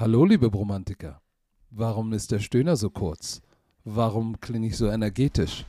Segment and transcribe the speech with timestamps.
[0.00, 1.20] Hallo, liebe Bromantiker.
[1.68, 3.42] Warum ist der Stöhner so kurz?
[3.84, 5.66] Warum klinge ich so energetisch?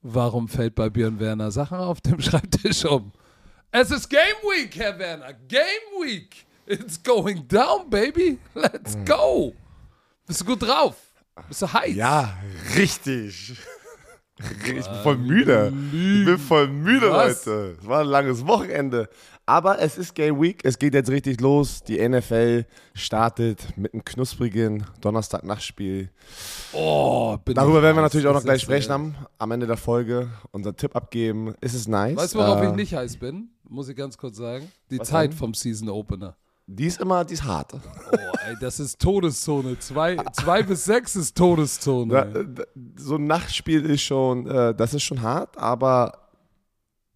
[0.00, 3.12] Warum fällt bei Björn Werner Sachen auf dem Schreibtisch um?
[3.72, 5.34] Es ist Game Week, Herr Werner.
[5.34, 6.46] Game Week.
[6.64, 8.38] It's going down, baby.
[8.54, 9.54] Let's go.
[10.26, 10.96] Bist du gut drauf?
[11.46, 11.94] Bist du heiß?
[11.94, 12.38] Ja,
[12.74, 13.58] richtig.
[14.42, 15.70] Ich bin voll müde.
[15.92, 17.44] Ich bin voll müde, Was?
[17.44, 17.76] Leute.
[17.78, 19.10] Es war ein langes Wochenende.
[19.50, 20.60] Aber es ist Game Week.
[20.62, 21.82] Es geht jetzt richtig los.
[21.82, 26.08] Die NFL startet mit einem knusprigen Donnerstag-Nachtspiel.
[26.72, 29.76] Oh, Darüber werden wir natürlich auch noch gleich ist, sprechen äh, am, am Ende der
[29.76, 30.28] Folge.
[30.52, 31.52] Unser Tipp abgeben.
[31.60, 32.16] Ist es nice?
[32.16, 33.48] Weißt du, worauf Äh, ich nicht heiß bin?
[33.68, 34.70] Muss ich ganz kurz sagen.
[34.88, 35.36] Die Zeit denn?
[35.36, 36.36] vom Season Opener.
[36.68, 37.74] Die ist immer, die ist hart.
[37.74, 39.80] Oh, ey, das ist Todeszone.
[39.80, 42.14] Zwei, zwei bis sechs ist Todeszone.
[42.14, 42.40] Ey.
[42.42, 46.29] äh, so ein Nachtspiel ist schon, äh, das ist schon hart, aber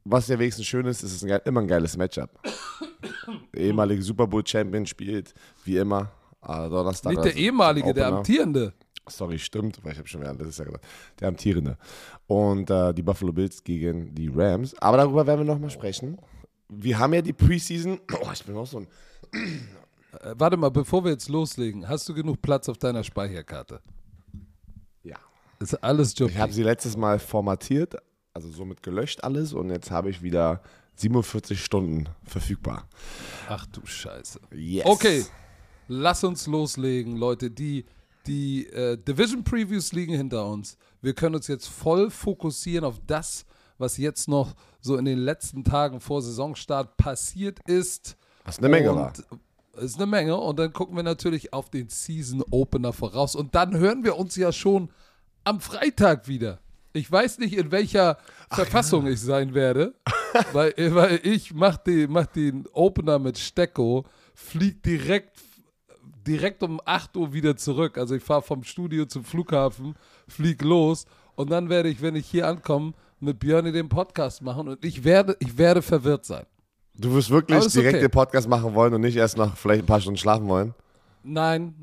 [0.04, 2.30] was ja wenigstens schön ist, ist es ein, immer ein geiles Matchup.
[3.54, 5.32] Der ehemalige Super Bowl Champion spielt,
[5.64, 6.10] wie immer,
[6.42, 7.12] äh, Donnerstag.
[7.12, 8.18] Nicht der also ehemalige, der Opener.
[8.18, 8.74] amtierende.
[9.08, 10.84] Sorry, stimmt, weil ich habe schon während letztes Jahr gesagt.
[11.20, 11.76] Der amtierende.
[12.26, 14.74] Und äh, die Buffalo Bills gegen die Rams.
[14.80, 16.18] Aber darüber werden wir nochmal sprechen.
[16.68, 18.00] Wir haben ja die Preseason.
[18.22, 18.86] Oh, ich bin auch so ein.
[19.32, 23.80] Äh, warte mal, bevor wir jetzt loslegen, hast du genug Platz auf deiner Speicherkarte?
[25.02, 25.16] Ja.
[25.60, 26.30] Ist alles Job.
[26.30, 27.96] Ich habe sie letztes Mal formatiert,
[28.34, 30.60] also somit gelöscht alles und jetzt habe ich wieder
[30.96, 32.88] 47 Stunden verfügbar.
[33.48, 34.40] Ach du Scheiße.
[34.52, 34.86] Yes.
[34.86, 35.24] Okay,
[35.88, 37.50] lass uns loslegen, Leute.
[37.50, 37.84] Die,
[38.26, 40.76] die äh, Division Previews liegen hinter uns.
[41.00, 43.44] Wir können uns jetzt voll fokussieren auf das,
[43.78, 48.16] was jetzt noch so in den letzten Tagen vor Saisonstart passiert ist.
[48.44, 49.12] Was eine Menge und war.
[49.76, 50.36] Ist eine Menge.
[50.36, 53.34] Und dann gucken wir natürlich auf den Season Opener voraus.
[53.34, 54.90] Und dann hören wir uns ja schon
[55.44, 56.60] am Freitag wieder.
[56.96, 58.18] Ich weiß nicht, in welcher
[58.50, 59.94] Verfassung ich sein werde,
[60.52, 65.36] weil, weil ich mach, die, mach den Opener mit Stecko, flieg direkt,
[66.24, 67.98] direkt um 8 Uhr wieder zurück.
[67.98, 69.96] Also ich fahre vom Studio zum Flughafen,
[70.28, 71.04] flieg los
[71.34, 75.02] und dann werde ich, wenn ich hier ankomme, mit Björn den Podcast machen und ich
[75.02, 76.46] werde, ich werde verwirrt sein.
[76.96, 78.02] Du wirst wirklich direkt okay.
[78.02, 80.74] den Podcast machen wollen und nicht erst noch vielleicht ein paar Stunden schlafen wollen.
[81.26, 81.74] Nein,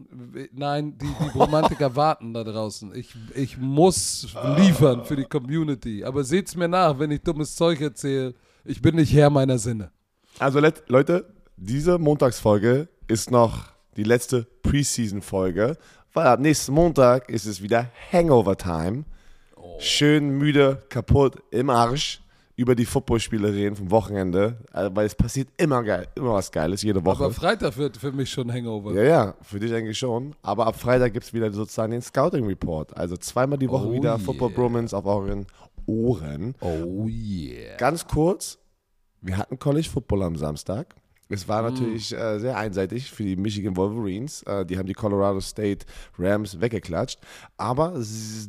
[0.53, 2.93] nein, die, die Romantiker warten da draußen.
[2.95, 6.03] Ich, ich muss liefern für die Community.
[6.03, 8.35] Aber seht's mir nach, wenn ich dummes Zeug erzähle.
[8.63, 9.91] Ich bin nicht Herr meiner Sinne.
[10.37, 11.25] Also Leute,
[11.57, 15.75] diese Montagsfolge ist noch die letzte Preseason-Folge,
[16.13, 19.05] weil ab nächsten Montag ist es wieder Hangover-Time.
[19.79, 22.21] Schön müde, kaputt, im Arsch
[22.61, 26.83] über die Footballspiele reden vom Wochenende, äh, weil es passiert immer geil, immer was Geiles,
[26.83, 27.25] jede Woche.
[27.25, 28.93] Aber Freitag wird für mich schon Hangover.
[28.93, 30.35] Ja, ja, für dich eigentlich schon.
[30.43, 32.95] Aber ab Freitag gibt es wieder sozusagen den Scouting Report.
[32.95, 34.19] Also zweimal die Woche Oh wieder yeah.
[34.19, 35.47] Football Bromance auf euren
[35.87, 36.53] Ohren.
[36.61, 37.77] Oh yeah.
[37.77, 38.59] Ganz kurz,
[39.21, 40.95] wir hatten College Football am Samstag.
[41.31, 41.49] Es Mm.
[41.49, 44.43] war natürlich äh, sehr einseitig für die Michigan Wolverines.
[44.43, 45.85] Äh, die haben die Colorado State
[46.19, 47.19] Rams weggeklatscht.
[47.57, 47.93] Aber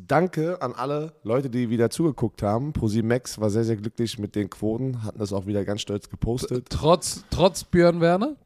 [0.06, 2.72] danke an alle Leute, die wieder zugeguckt haben.
[2.72, 6.08] ProSieben Max war sehr, sehr glücklich mit den Quoten, hatten das auch wieder ganz stolz
[6.08, 6.66] gepostet.
[6.70, 8.36] Trotz, trotz Björn Werner?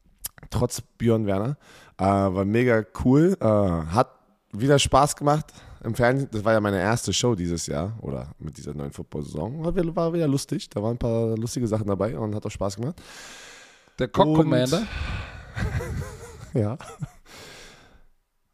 [0.51, 1.57] trotz Björn Werner.
[1.99, 3.37] Äh, war mega cool.
[3.41, 4.11] Äh, hat
[4.53, 5.47] wieder Spaß gemacht
[5.83, 6.29] im Fernsehen.
[6.31, 9.65] Das war ja meine erste Show dieses Jahr oder mit dieser neuen Football-Saison.
[9.65, 10.69] War, war wieder lustig.
[10.71, 13.01] Da waren ein paar lustige Sachen dabei und hat auch Spaß gemacht.
[13.99, 14.87] Der Cock Commander?
[16.55, 16.79] Ja.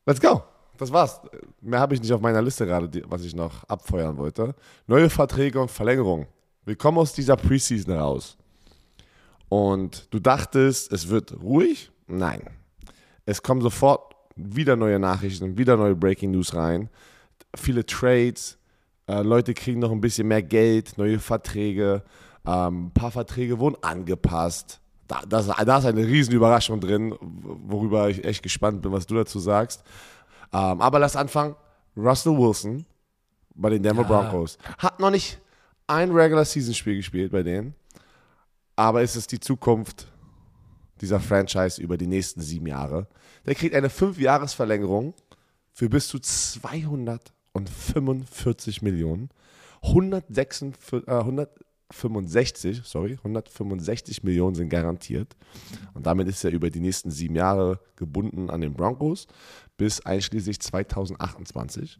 [0.06, 0.42] Let's go.
[0.76, 1.20] Das war's.
[1.60, 4.56] Mehr habe ich nicht auf meiner Liste gerade, was ich noch abfeuern wollte.
[4.88, 6.26] Neue Verträge und Verlängerung.
[6.64, 8.36] Wir kommen aus dieser Preseason raus.
[9.48, 11.92] Und du dachtest, es wird ruhig?
[12.08, 12.42] Nein.
[13.24, 16.88] Es kommen sofort wieder neue Nachrichten, wieder neue Breaking News rein.
[17.54, 18.58] Viele Trades.
[19.06, 22.02] Äh, Leute kriegen noch ein bisschen mehr Geld, neue Verträge.
[22.44, 24.80] Ähm, ein paar Verträge wurden angepasst.
[25.12, 29.14] Da, das, da ist eine riesen Überraschung drin, worüber ich echt gespannt bin, was du
[29.14, 29.84] dazu sagst.
[30.54, 31.54] Ähm, aber lass anfangen.
[31.94, 32.86] Russell Wilson
[33.54, 34.08] bei den Denver Ja.
[34.08, 35.38] Broncos hat noch nicht
[35.86, 37.74] ein Regular Season Spiel gespielt bei denen,
[38.74, 40.06] aber es ist die Zukunft
[41.02, 43.06] dieser Franchise über die nächsten sieben Jahre.
[43.44, 45.12] Der kriegt eine Fünf-Jahres-Verlängerung
[45.72, 49.28] für bis zu 245 Millionen.
[49.82, 51.46] 146, äh,
[51.92, 55.36] 165, sorry, 165 Millionen sind garantiert.
[55.94, 59.26] Und damit ist er über die nächsten sieben Jahre gebunden an den Broncos
[59.76, 61.98] bis einschließlich 2028.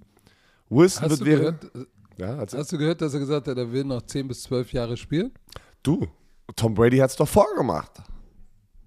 [0.68, 1.60] Wilson Hast wird du, während.
[1.60, 4.72] gehört, Ja, hast du gehört, dass er gesagt hat, er will noch 10 bis 12
[4.72, 5.32] Jahre spielen?
[5.82, 6.06] Du,
[6.56, 7.92] Tom Brady hat es doch vorgemacht.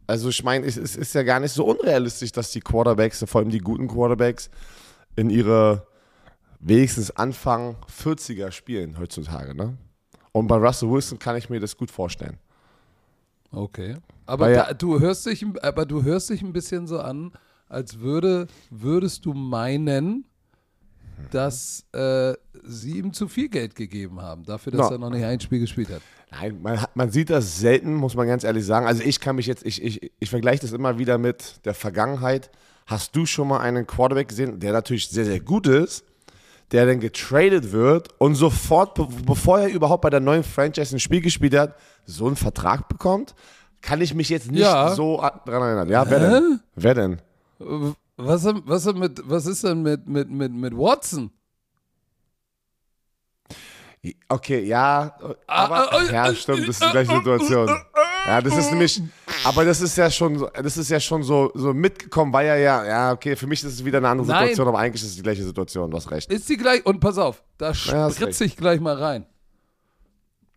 [0.07, 3.41] Also ich meine, es, es ist ja gar nicht so unrealistisch, dass die Quarterbacks, vor
[3.41, 4.49] allem die guten Quarterbacks,
[5.15, 5.87] in ihre
[6.59, 9.55] wenigstens Anfang 40er spielen heutzutage.
[9.55, 9.77] Ne?
[10.35, 12.37] Und bei Russell Wilson kann ich mir das gut vorstellen.
[13.51, 13.95] Okay.
[14.25, 17.31] Aber ja- da, du hörst dich, aber du hörst dich ein bisschen so an,
[17.69, 20.25] als würde, würdest du meinen,
[21.31, 22.33] dass äh,
[22.65, 24.95] sie ihm zu viel Geld gegeben haben, dafür, dass No.
[24.95, 26.01] er noch nicht ein Spiel gespielt hat.
[26.31, 28.85] Nein, man, man sieht das selten, muss man ganz ehrlich sagen.
[28.88, 32.51] Also ich kann mich jetzt, ich, ich, ich vergleiche das immer wieder mit der Vergangenheit.
[32.88, 36.03] Hast du schon mal einen Quarterback gesehen, der natürlich sehr, sehr gut ist,
[36.71, 41.00] der dann getradet wird und sofort, be bevor er überhaupt bei der neuen Franchise ein
[41.00, 41.75] Spiel gespielt hat,
[42.06, 43.35] so einen Vertrag bekommt?
[43.81, 44.89] Kann ich mich jetzt nicht Ja.
[44.95, 45.89] so dran erinnern.
[45.89, 46.59] Ja, wer denn?
[46.75, 47.13] Wer denn?
[47.59, 51.29] Äh, Was, was, mit, was ist denn mit, mit, mit, mit Watson?
[54.29, 55.17] Okay, ja,
[55.47, 57.69] aber ah, ja, ah, stimmt, das ist die gleiche Situation.
[58.25, 59.01] Ja, das ist nämlich,
[59.44, 62.57] aber das ist ja schon, so- das ist ja schon so, so mitgekommen, weil er
[62.57, 64.39] ja, ja, okay, für mich ist es wieder eine andere Nein.
[64.39, 66.31] Situation, aber eigentlich ist es die gleiche Situation, du hast recht.
[66.31, 69.25] Ist die gleich, und pass auf, da Ja, hast spritze ich gleich mal rein.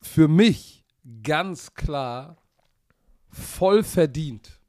[0.01, 0.85] Für mich
[1.23, 2.37] ganz klar
[3.31, 4.61] voll verdient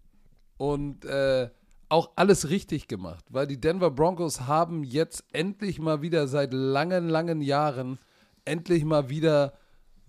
[0.58, 1.50] und äh,
[1.88, 7.08] auch alles richtig gemacht, weil die Denver Broncos haben jetzt endlich mal wieder seit langen,
[7.10, 7.98] langen Jahren
[8.46, 9.54] endlich mal wieder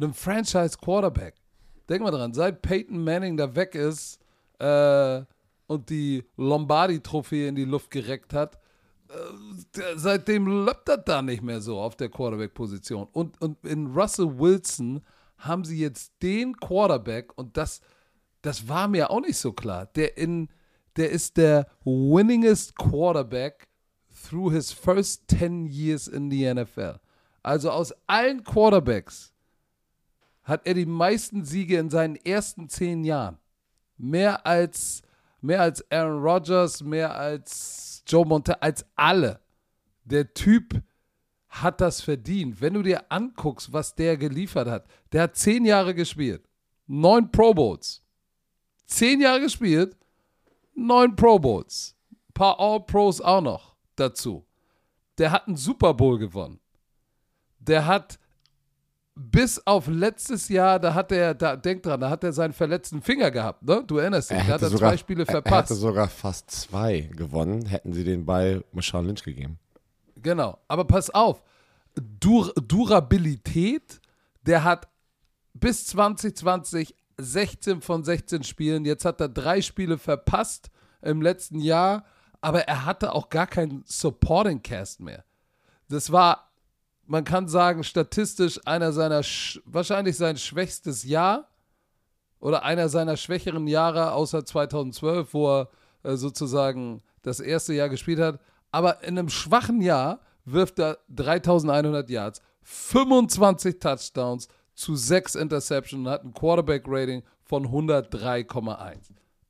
[0.00, 1.34] einen Franchise Quarterback.
[1.90, 4.20] Denk mal dran, seit Peyton Manning da weg ist
[4.60, 5.22] äh,
[5.66, 8.58] und die Lombardi-Trophäe in die Luft gereckt hat,
[9.76, 13.08] der- seitdem läuft das da nicht mehr so auf der Quarterback-Position.
[13.12, 15.00] Und, und in Russell Wilson
[15.38, 17.80] haben sie jetzt den Quarterback, und das,
[18.42, 20.48] das war mir auch nicht so klar, der, in,
[20.96, 23.66] der ist der winningest Quarterback
[24.28, 27.00] through his first 10 years in the NFL.
[27.42, 29.32] Also aus allen Quarterbacks
[30.42, 33.38] hat er die meisten Siege in seinen ersten zehn Jahren.
[33.96, 35.02] Mehr als,
[35.40, 39.40] mehr als Aaron Rodgers, mehr als Joe Montana, als alle.
[40.04, 40.82] Der Typ
[41.48, 42.60] hat das verdient.
[42.60, 46.48] Wenn du dir anguckst, was der geliefert hat, der hat zehn Jahre gespielt,
[46.86, 48.02] neun Pro Bowls.
[48.86, 49.96] Zehn Jahre gespielt,
[50.74, 51.96] neun Pro Bowls.
[52.10, 54.46] Ein paar All-Pros auch noch dazu.
[55.18, 56.60] Der hat einen Super Bowl gewonnen.
[57.58, 58.18] Der hat
[59.22, 63.02] bis auf letztes Jahr, da hat er, da, denk dran, da hat er seinen verletzten
[63.02, 63.84] Finger gehabt, ne?
[63.86, 65.70] Du erinnerst dich, da hat er zwei Spiele er- Er verpasst.
[65.70, 69.58] hätte sogar fast zwei gewonnen, hätten sie den bei Marshawn Lynch gegeben.
[70.16, 71.42] Genau, aber pass auf,
[71.94, 74.00] Dur Durabilität,
[74.46, 74.88] der hat
[75.52, 80.70] bis 2020 16 von 16 Spielen, jetzt hat er drei Spiele verpasst
[81.02, 82.04] im letzten Jahr,
[82.40, 85.24] aber er hatte auch gar keinen Supporting Cast mehr.
[85.90, 86.49] Das war,
[87.10, 91.48] man kann sagen, statistisch einer seiner, sch wahrscheinlich sein schwächstes Jahr
[92.38, 95.70] oder einer seiner schwächeren Jahre außer 2012, wo er
[96.04, 98.38] äh, sozusagen das erste Jahr gespielt hat.
[98.70, 104.46] Aber in einem schwachen Jahr wirft er 3100 Yards, 25 Touchdowns
[104.76, 108.98] zu 6 Interceptions und hat ein Quarterback-Rating von 103,1.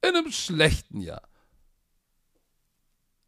[0.00, 1.28] In einem schlechten Jahr.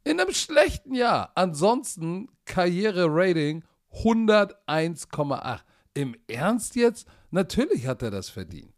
[0.04, 1.32] In einem schlechten Jahr.
[1.34, 5.60] Ansonsten Karriere-Rating 101,8.
[5.94, 7.06] Im Ernst jetzt?
[7.30, 8.72] Natürlich hat er das verdient.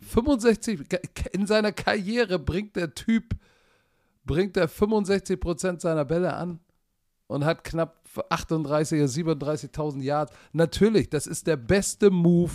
[0.00, 0.80] 65,
[1.32, 3.34] in seiner Karriere bringt der Typ,
[4.24, 6.60] bringt er 65% seiner Bälle an
[7.26, 10.32] und hat knapp 38 oder 37.000 Yards.
[10.52, 12.52] Natürlich, das ist der beste Move,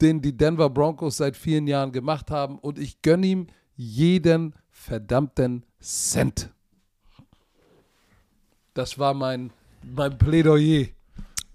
[0.00, 5.64] den die Denver Broncos seit vielen Jahren gemacht haben und ich gönne ihm jeden verdammten
[5.80, 6.50] Cent.
[8.74, 9.50] Das war mein,
[9.82, 10.86] mein Plädoyer.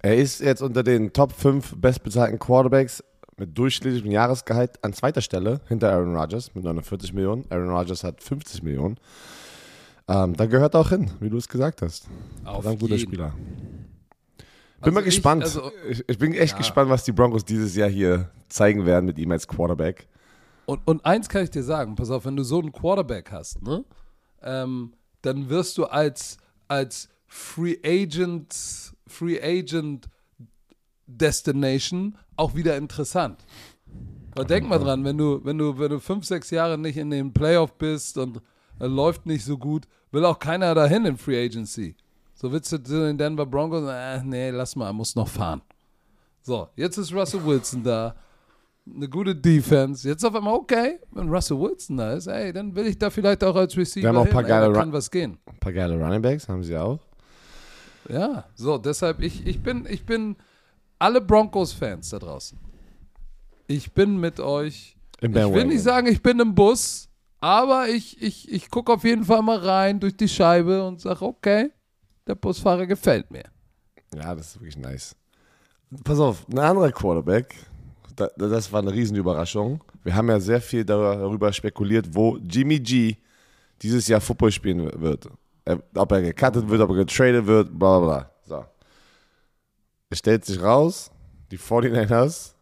[0.04, 3.04] Er ist jetzt unter den Top 5 bestbezahlten Quarterbacks
[3.38, 7.46] mit durchschnittlichem Jahresgehalt an zweiter Stelle hinter Aaron Rodgers mit 49 Millionen.
[7.50, 8.98] Aaron Rodgers hat 50 Millionen.
[10.08, 12.08] Ähm, da gehört er auch hin, wie du es gesagt hast.
[12.44, 12.98] Auf ein guter.
[12.98, 13.34] Spieler.
[14.38, 14.46] Bin
[14.82, 15.44] Also mal ich- gespannt.
[15.44, 16.58] also- ich, ich bin echt Ja.
[16.58, 20.08] gespannt, was die Broncos dieses Jahr hier zeigen werden mit ihm als Quarterback.
[20.66, 23.62] Und, und eins kann ich dir sagen, pass auf, wenn du so einen Quarterback hast,
[23.62, 23.86] ne,
[24.42, 28.56] ähm, dann wirst du als, als Free Agent,
[29.12, 30.08] Free Agent
[31.08, 33.38] Destination auch wieder interessant.
[34.34, 37.10] Aber denk mal dran, wenn du, wenn du, wenn du fünf, sechs Jahre nicht in
[37.10, 38.38] den Playoff bist und
[38.80, 41.96] äh, läuft nicht so gut, will auch keiner dahin in Free Agency.
[42.34, 45.62] So willst du zu den Denver Broncos, äh, nee, lass mal, muss noch fahren.
[46.42, 48.16] So, jetzt ist Russell Wilson da
[48.96, 50.08] eine gute Defense.
[50.08, 53.44] Jetzt auf einmal, okay, wenn Russell Wilson da ist, ey, dann will ich da vielleicht
[53.44, 55.38] auch als Receiver haben auch ein hin, paar ey, geile kann Run- was gehen.
[55.46, 57.00] Ein paar geile Running Backs haben sie auch.
[58.10, 60.36] Ja, so, deshalb, ich, ich bin, ich bin
[61.00, 62.58] alle Broncos-Fans da draußen.
[63.68, 64.98] Ich bin mit euch.
[65.22, 69.04] Im Ich will nicht sagen, ich bin im Bus, aber ich, ich, ich gucke auf
[69.04, 71.72] jeden Fall mal rein durch die Scheibe und sage, okay,
[72.28, 73.44] der Busfahrer gefällt mir.
[74.14, 75.16] Ja, das ist wirklich nice.
[76.04, 77.56] Pass auf, ein anderer Quarterback,
[78.16, 79.84] da, das war eine Riesenüberraschung.
[80.04, 83.16] Wir haben ja sehr viel darüber spekuliert, wo Jimmy G
[83.82, 85.28] dieses Jahr Football spielen wird.
[85.66, 88.32] Er, ob er gecuttet wird, ob er getradet wird, bla bla bla.
[88.44, 88.66] So.
[90.10, 91.12] Es stellt sich raus,
[91.52, 92.54] die 49ers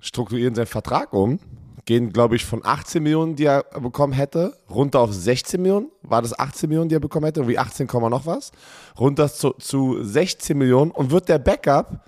[0.00, 1.38] strukturieren seinen Vertrag um,
[1.86, 5.90] gehen, glaube ich, von 18 Millionen, die er bekommen hätte, runter auf 16 Millionen.
[6.02, 7.40] War das 18 Millionen, die er bekommen hätte?
[7.40, 8.50] Irgendwie 18, noch was.
[8.98, 12.04] Runter zu, zu 16 Millionen und wird der Backup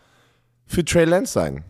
[0.66, 1.64] für Trey Lance sein.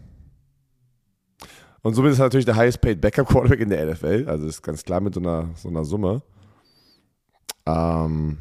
[1.83, 4.27] Und somit ist er natürlich der highest paid Backup Quarterback in der NFL.
[4.29, 6.23] Also ist ganz klar mit so einer, so einer Summe.
[7.69, 8.39] Ähm,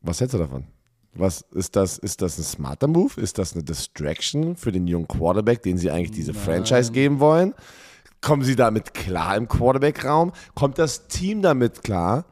[0.00, 0.64] was hältst du davon?
[1.14, 1.98] Was ist das?
[1.98, 3.20] Ist das ein smarter Move?
[3.20, 6.42] Ist das eine Distraction für den jungen Quarterback, den sie eigentlich diese Nein.
[6.42, 7.54] Franchise geben wollen?
[8.20, 10.32] Kommen sie damit klar im Quarterback-Raum?
[10.54, 12.24] Kommt das Team damit klar,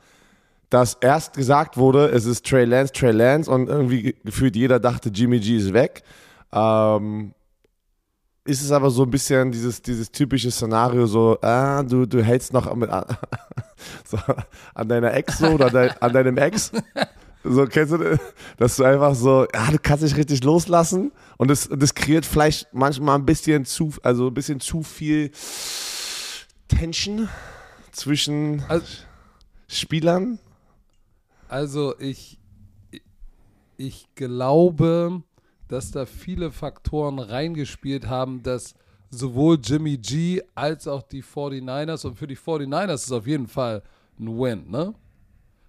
[0.71, 5.11] dass erst gesagt wurde, es ist Trey Lance, Trey Lance und irgendwie gefühlt jeder dachte,
[5.11, 6.03] Jimmy G ist weg.
[6.53, 7.35] Ähm,
[8.47, 12.53] ist es aber so ein bisschen dieses, dieses typische Szenario, so, ah, du, du hältst
[12.53, 12.91] noch mit,
[14.05, 14.19] so,
[14.75, 16.73] an deiner Ex so oder dein, an deinem Ex.
[17.49, 18.21] So, kennst du das?
[18.57, 22.73] Dass du einfach so, ja, du kannst dich richtig loslassen und das, das kreiert vielleicht
[22.73, 25.31] manchmal ein bisschen zu, also ein bisschen zu viel
[26.69, 27.29] Tension
[27.93, 28.87] zwischen also,
[29.69, 30.39] Spielern.
[31.49, 32.39] Also ich,
[33.77, 35.23] ich glaube,
[35.69, 38.75] dass da viele Faktoren reingespielt haben, dass
[39.11, 43.47] sowohl Jimmy G als auch die 49ers und für die 49ers ist es auf jeden
[43.47, 43.83] Fall
[44.19, 44.95] ein Win, ne?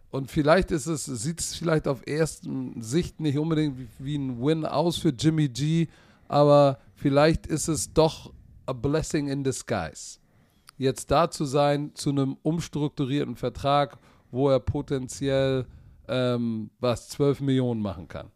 [0.09, 4.41] Und vielleicht ist es, sieht es vielleicht auf ersten Sicht nicht unbedingt wie, wie ein
[4.41, 5.87] Win aus für Jimmy G,
[6.27, 8.33] aber vielleicht ist es doch
[8.65, 10.19] a blessing in disguise.
[10.77, 13.97] Jetzt da zu sein zu einem umstrukturierten Vertrag,
[14.31, 15.65] wo er potenziell
[16.07, 18.31] ähm, was 12 Millionen machen kann.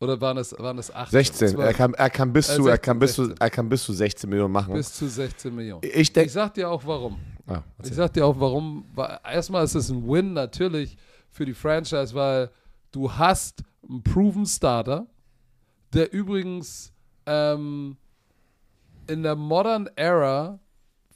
[0.00, 1.10] Oder waren es, waren es 18?
[1.10, 1.58] 16.
[1.58, 3.84] Er kann, er, kann bis äh, zu, 16, er, kann bis zu, er kann bis
[3.84, 4.72] zu 16 Millionen machen.
[4.72, 5.82] Bis zu 16 Millionen.
[5.84, 7.18] Ich, denk, ich sag dir auch warum.
[7.46, 8.86] Ah, ich sag dir auch warum.
[9.30, 10.96] Erstmal ist es ein Win natürlich
[11.28, 12.50] für die Franchise, weil
[12.92, 15.06] du hast einen Proven Starter,
[15.92, 16.94] der übrigens
[17.26, 17.98] ähm,
[19.06, 20.58] in der Modern Era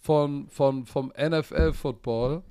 [0.02, 2.42] von, von, vom NFL-Football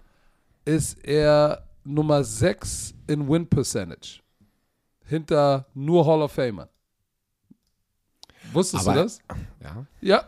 [0.65, 4.22] ist er Nummer 6 in Win Percentage
[5.05, 6.69] hinter nur Hall of Famern.
[8.51, 9.19] Wusstest Aber, du das?
[9.61, 9.85] Ja.
[10.01, 10.23] Ja.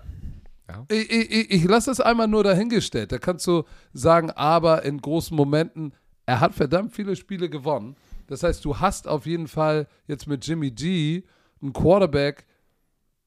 [0.70, 0.86] ja.
[0.90, 3.12] Ich, ich, ich lasse das einmal nur dahingestellt.
[3.12, 3.64] Da kannst du
[3.94, 5.94] sagen, aber in großen Momenten,
[6.26, 7.96] er hat verdammt viele Spiele gewonnen.
[8.28, 11.24] Das heißt, du hast auf jeden Fall jetzt mit Jimmy G
[11.62, 12.46] einen Quarterback,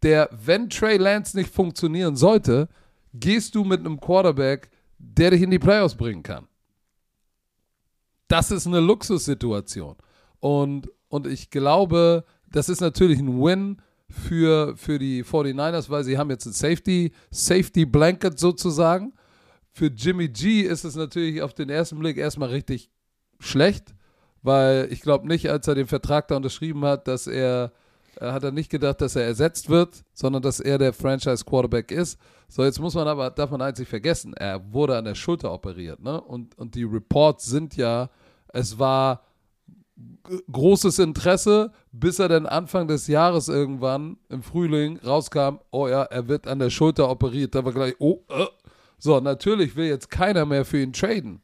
[0.03, 2.69] der, wenn Trey Lance nicht funktionieren sollte,
[3.15, 6.47] gehst du mit einem Quarterback, der dich in die Playoffs bringen kann.
[8.29, 9.97] Das ist eine Luxussituation.
[10.41, 16.19] Und und ich glaube, das ist natürlich ein Win für, für die 49ers, weil sie
[16.19, 19.13] haben jetzt ein Safety, Safety Blanket sozusagen.
[19.73, 22.91] Für Jimmy G ist es natürlich auf den ersten Blick erstmal richtig
[23.39, 23.95] schlecht,
[24.43, 27.73] weil ich glaube nicht, als er den Vertrag da unterschrieben hat, dass er,
[28.17, 31.93] er hat er nicht gedacht, dass er ersetzt wird, sondern dass er der Franchise Quarterback
[31.93, 32.19] ist.
[32.49, 36.03] So, jetzt muss man aber, darf man nicht vergessen, er wurde an der Schulter operiert,
[36.03, 36.19] ne?
[36.21, 38.09] Und, und die Reports sind ja,
[38.49, 39.28] es war
[40.51, 46.29] großes Interesse, bis er dann Anfang des Jahres irgendwann im Frühling rauskam, oh ja, er
[46.29, 47.55] wird an der Schulter operiert.
[47.55, 48.47] Da war gleich, oh, äh.
[48.99, 51.41] so, natürlich will jetzt keiner mehr für ihn traden.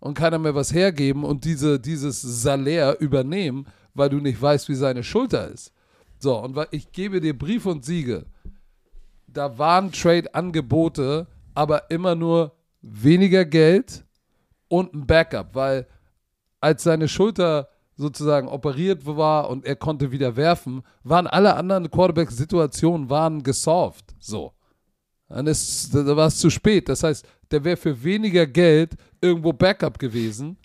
[0.00, 4.76] Und keiner mehr was hergeben und diese, dieses Salär übernehmen, weil du nicht weißt, wie
[4.76, 5.72] seine Schulter ist.
[6.20, 8.26] So, und ich gebe dir Brief und Siege.
[9.26, 14.04] Da waren Trade-Angebote, aber immer nur weniger Geld
[14.68, 15.86] und ein Backup, weil
[16.60, 23.10] als seine Schulter sozusagen operiert war und er konnte wieder werfen, waren alle anderen Quarterback-Situationen
[23.10, 24.14] waren gesolved.
[24.20, 24.52] So.
[25.28, 26.88] Dann ist, da war es zu spät.
[26.88, 30.56] Das heißt, der wäre für weniger Geld irgendwo Backup gewesen.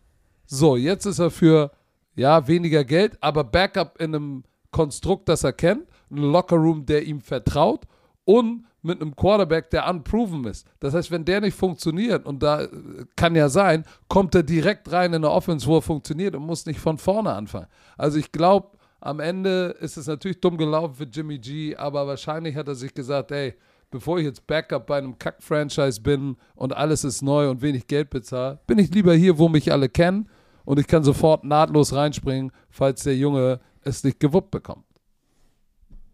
[0.46, 1.72] So, jetzt ist er für,
[2.16, 7.20] ja, weniger Geld, aber Backup in einem Konstrukt, das er kennt, ein Lockerroom, der ihm
[7.20, 7.86] vertraut
[8.26, 10.68] und mit einem Quarterback, der unproven ist.
[10.80, 12.68] Das heißt, wenn der nicht funktioniert, und da
[13.16, 16.66] kann ja sein, kommt er direkt rein in eine Offense, wo er funktioniert und muss
[16.66, 17.68] nicht von vorne anfangen.
[17.98, 22.56] Also ich glaube, am Ende ist es natürlich dumm gelaufen für Jimmy G, aber wahrscheinlich
[22.56, 23.56] hat er sich gesagt, ey,
[23.90, 28.10] bevor ich jetzt Backup bei einem Kack-Franchise bin und alles ist neu und wenig Geld
[28.10, 30.30] bezahle, bin ich lieber hier, wo mich alle kennen
[30.66, 34.86] und ich kann sofort nahtlos reinspringen, falls der Junge es nicht gewuppt bekommt.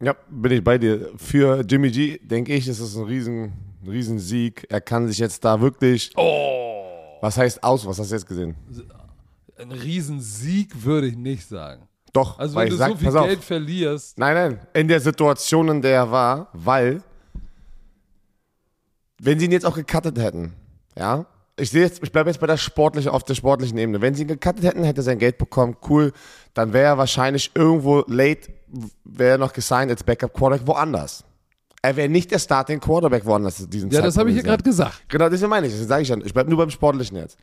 [0.01, 1.11] Ja, bin ich bei dir.
[1.17, 3.53] Für Jimmy G, denke ich, ist es ein riesen,
[3.85, 4.65] riesen Sieg.
[4.69, 6.11] Er kann sich jetzt da wirklich.
[6.15, 7.17] Oh!
[7.21, 7.85] Was heißt aus?
[7.85, 8.55] Was hast du jetzt gesehen?
[9.57, 11.89] Ein Riesensieg würde ich nicht sagen.
[12.13, 14.17] Doch, also wenn du sag, so viel Geld verlierst.
[14.17, 17.03] Nein, nein, in der Situation, in der er war, weil,
[19.21, 20.53] wenn sie ihn jetzt auch gecuttet hätten,
[20.97, 21.25] ja,
[21.57, 24.01] ich sehe jetzt, ich bleibe jetzt bei der sportlichen, auf der sportlichen Ebene.
[24.01, 26.13] Wenn sie ihn gecuttet hätten, hätte er sein Geld bekommen, cool.
[26.53, 28.49] Dann wäre er wahrscheinlich irgendwo late,
[29.03, 31.23] wäre noch gesigned als Backup Quarterback woanders.
[31.81, 34.63] Er wäre nicht der Starting Quarterback woanders in diesem Ja, das habe ich hier Zeitpunkt
[34.65, 35.09] gerade gesagt.
[35.09, 35.73] Genau, das meine ich.
[35.73, 36.21] Das sage ich dann.
[36.25, 37.37] Ich bleibe nur beim Sportlichen jetzt.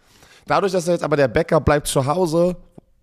[0.46, 2.56] Dadurch, dass er jetzt aber der Backup bleibt zu Hause,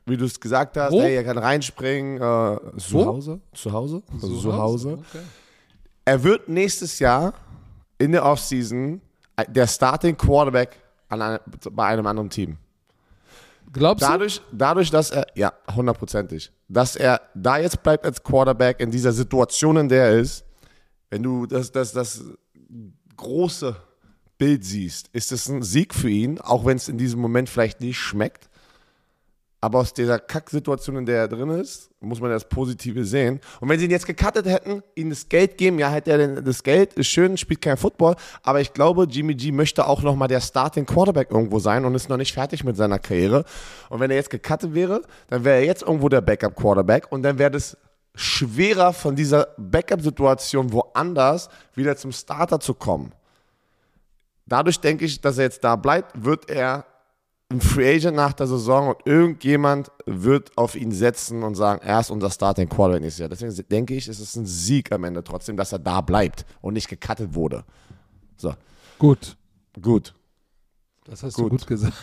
[0.05, 1.01] wie du es gesagt hast, Wo?
[1.01, 2.17] hey, er kann reinspringen.
[2.17, 3.05] Äh, zu Wo?
[3.05, 3.39] Hause?
[3.53, 4.03] Zu Hause?
[4.13, 4.99] Also zu Hause.
[4.99, 5.23] Okay.
[6.05, 7.33] Er wird nächstes Jahr
[7.97, 9.01] in der Offseason
[9.47, 10.77] der Starting Quarterback
[11.09, 11.39] an
[11.71, 12.57] bei einem anderen Team.
[13.71, 14.11] Glaubst du?
[14.11, 19.11] Dadurch, dadurch, dass er, ja, hundertprozentig, dass er da jetzt bleibt als Quarterback in dieser
[19.11, 20.45] Situation, in der er ist,
[21.09, 22.23] wenn du das, das, das
[23.15, 23.75] große
[24.37, 27.81] Bild siehst, ist es ein Sieg für ihn, auch wenn es in diesem Moment vielleicht
[27.81, 28.49] nicht schmeckt.
[29.63, 33.39] Aber aus dieser Kacksituation, in der er drin ist, muss man das Positive sehen.
[33.61, 36.43] Und wenn sie ihn jetzt gecuttet hätten, ihm das Geld geben, ja, hätte er denn
[36.43, 38.17] das Geld, ist schön, spielt kein Football.
[38.41, 42.09] Aber ich glaube, Jimmy G möchte auch nochmal der Starting Quarterback irgendwo sein und ist
[42.09, 43.45] noch nicht fertig mit seiner Karriere.
[43.87, 47.23] Und wenn er jetzt gecuttet wäre, dann wäre er jetzt irgendwo der Backup Quarterback und
[47.23, 47.77] dann wäre das
[48.15, 53.13] schwerer von dieser Backup-Situation woanders wieder zum Starter zu kommen.
[54.45, 56.85] Dadurch denke ich, dass er jetzt da bleibt, wird er
[57.53, 61.99] ein Free Agent nach der Saison und irgendjemand wird auf ihn setzen und sagen, er
[61.99, 63.29] ist unser Starting Quarterback nächstes Jahr.
[63.29, 66.73] Deswegen denke ich, es ist ein Sieg am Ende trotzdem, dass er da bleibt und
[66.73, 67.63] nicht gecuttet wurde.
[68.37, 68.53] So,
[68.99, 69.37] Gut.
[69.81, 70.13] gut,
[71.05, 71.45] Das hast Gut.
[71.45, 71.93] du gut gesagt.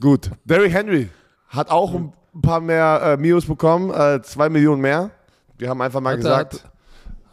[0.00, 0.30] gut.
[0.44, 1.08] Derrick Henry
[1.48, 5.10] hat auch ein paar mehr äh, Mios bekommen, äh, zwei Millionen mehr.
[5.56, 6.64] Wir haben einfach mal Hat er, gesagt,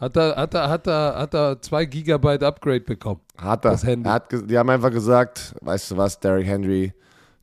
[0.00, 3.20] hat, er, hat, er, hat, er, hat er zwei Gigabyte Upgrade bekommen.
[3.38, 3.70] Hat er.
[3.72, 4.08] Das Handy.
[4.08, 6.92] er hat, die haben einfach gesagt, weißt du was, Derrick Henry,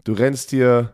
[0.04, 0.94] du rennst hier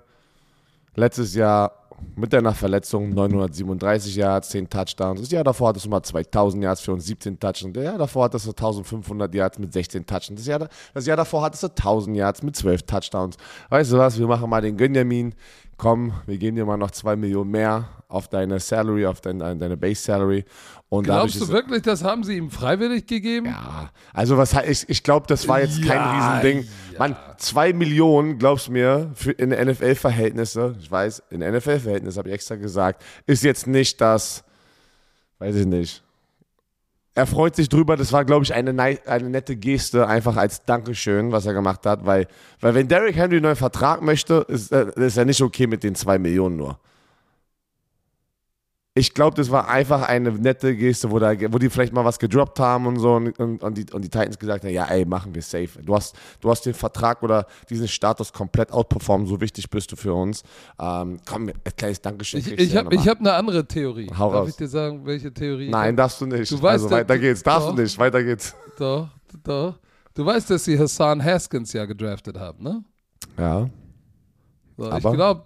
[0.96, 1.72] letztes Jahr
[2.16, 5.20] mit deiner Verletzung 937 Yards, 10 Touchdowns.
[5.20, 7.74] Das Jahr davor hattest du mal 2000 Yards für uns 17 Touchdowns.
[7.74, 10.40] Das Jahr davor hattest du 1500 Yards mit 16 Touchdowns.
[10.40, 13.36] Das Jahr, da- das Jahr davor hattest du 1000 Yards mit 12 Touchdowns.
[13.70, 15.34] Weißt du was, wir machen mal den Gönjamin.
[15.80, 19.78] Komm, wir geben dir mal noch 2 Millionen mehr auf deine Salary, auf dein, deine
[19.78, 20.44] Base Salary.
[20.90, 23.46] Und Glaubst du wirklich, das haben sie ihm freiwillig gegeben?
[23.46, 26.68] ja, also was ich, ich glaube, das war jetzt kein Ja, Riesending.
[26.92, 27.00] ja.
[27.00, 32.36] Mann, zwei Millionen, glaubst du mir, für in NFL-Verhältnisse, ich weiß, in NFL-Verhältnisse habe ich
[32.36, 34.44] extra gesagt, ist jetzt nicht das,
[35.38, 36.04] weiß ich nicht.
[37.16, 38.72] Er freut sich drüber, das war, glaube ich, eine,
[39.06, 42.28] eine nette Geste, einfach als Dankeschön, was er gemacht hat, weil,
[42.62, 45.84] weil wenn Derrick Henry einen neuen Vertrag möchte, ist, äh, ist er nicht okay mit
[45.84, 46.80] den zwei Millionen nur.
[48.96, 52.18] Ich glaube, das war einfach eine nette Geste, wo, da, wo die vielleicht mal was
[52.18, 55.06] gedroppt haben und so und, und, und, die, und die Titans gesagt haben, ja ey,
[55.06, 55.70] machen wir safe.
[55.82, 59.96] Du hast, du hast den Vertrag oder diesen Status komplett outperformed, so wichtig bist du
[59.96, 60.44] für uns.
[60.80, 62.40] Ähm, komm, ein kleines Dankeschön.
[62.40, 64.10] Ich, ich habe hab eine andere Theorie.
[64.18, 64.50] Hau Darf raus.
[64.50, 65.70] ich dir sagen, welche Theorie?
[65.70, 66.52] Nein, darfst du nicht.
[66.52, 67.44] Du weißt, also weiter geht's.
[67.44, 67.76] Darfst doch.
[67.76, 67.98] du nicht.
[67.98, 68.56] Weiter geht's.
[68.78, 69.08] Doch,
[69.44, 69.80] doch.
[70.16, 72.84] Du weißt, dass sie Hassan Haskins ja gedraftet haben, ne?
[73.38, 73.70] Ja.
[74.76, 75.44] So, ich glaube,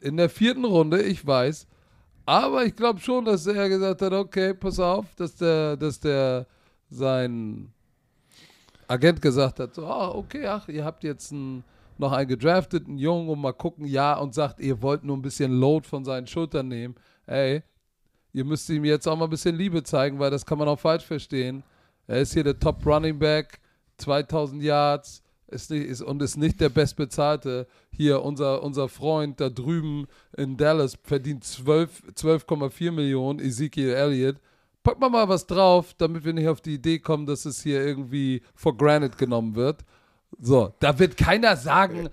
[0.00, 1.66] in der vierten Runde, ich weiß,
[2.26, 6.46] aber ich glaube schon, dass er gesagt hat, okay, pass auf, dass der, dass der
[6.90, 7.72] sein
[8.88, 11.62] Agent gesagt hat, so, ah, okay, ach, ihr habt jetzt einen,
[11.98, 15.52] noch einen gedrafteten Jungen und mal gucken, ja, und sagt, ihr wollt nur ein bisschen
[15.52, 16.96] Load von seinen Schultern nehmen.
[17.26, 17.62] Ey,
[18.32, 20.80] ihr müsst ihm jetzt auch mal ein bisschen Liebe zeigen, weil das kann man auch
[20.80, 21.62] falsch verstehen.
[22.08, 23.60] Er ist hier der Top Running Back,
[23.98, 25.22] 2000 Yards,
[25.56, 27.66] ist nicht, ist, und ist nicht der bestbezahlte.
[27.90, 34.36] Hier, unser, unser Freund da drüben in Dallas verdient 12 12,4 Millionen, Ezekiel Elliott.
[34.82, 37.84] Pack mal mal was drauf, damit wir nicht auf die Idee kommen, dass es hier
[37.84, 39.84] irgendwie for granted genommen wird.
[40.38, 42.08] So, da wird keiner sagen,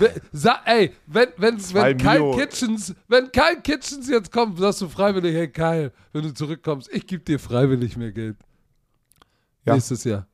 [0.00, 2.38] we- sa ey, wenn, Zwei wenn Kyle Millionen.
[2.40, 7.06] Kitchens, wenn Kyle Kitchens jetzt kommt, sagst du freiwillig, hey Kyle, wenn du zurückkommst, ich
[7.06, 8.36] gebe dir freiwillig mehr Geld.
[9.64, 9.74] Ja.
[9.74, 10.26] Nächstes Jahr.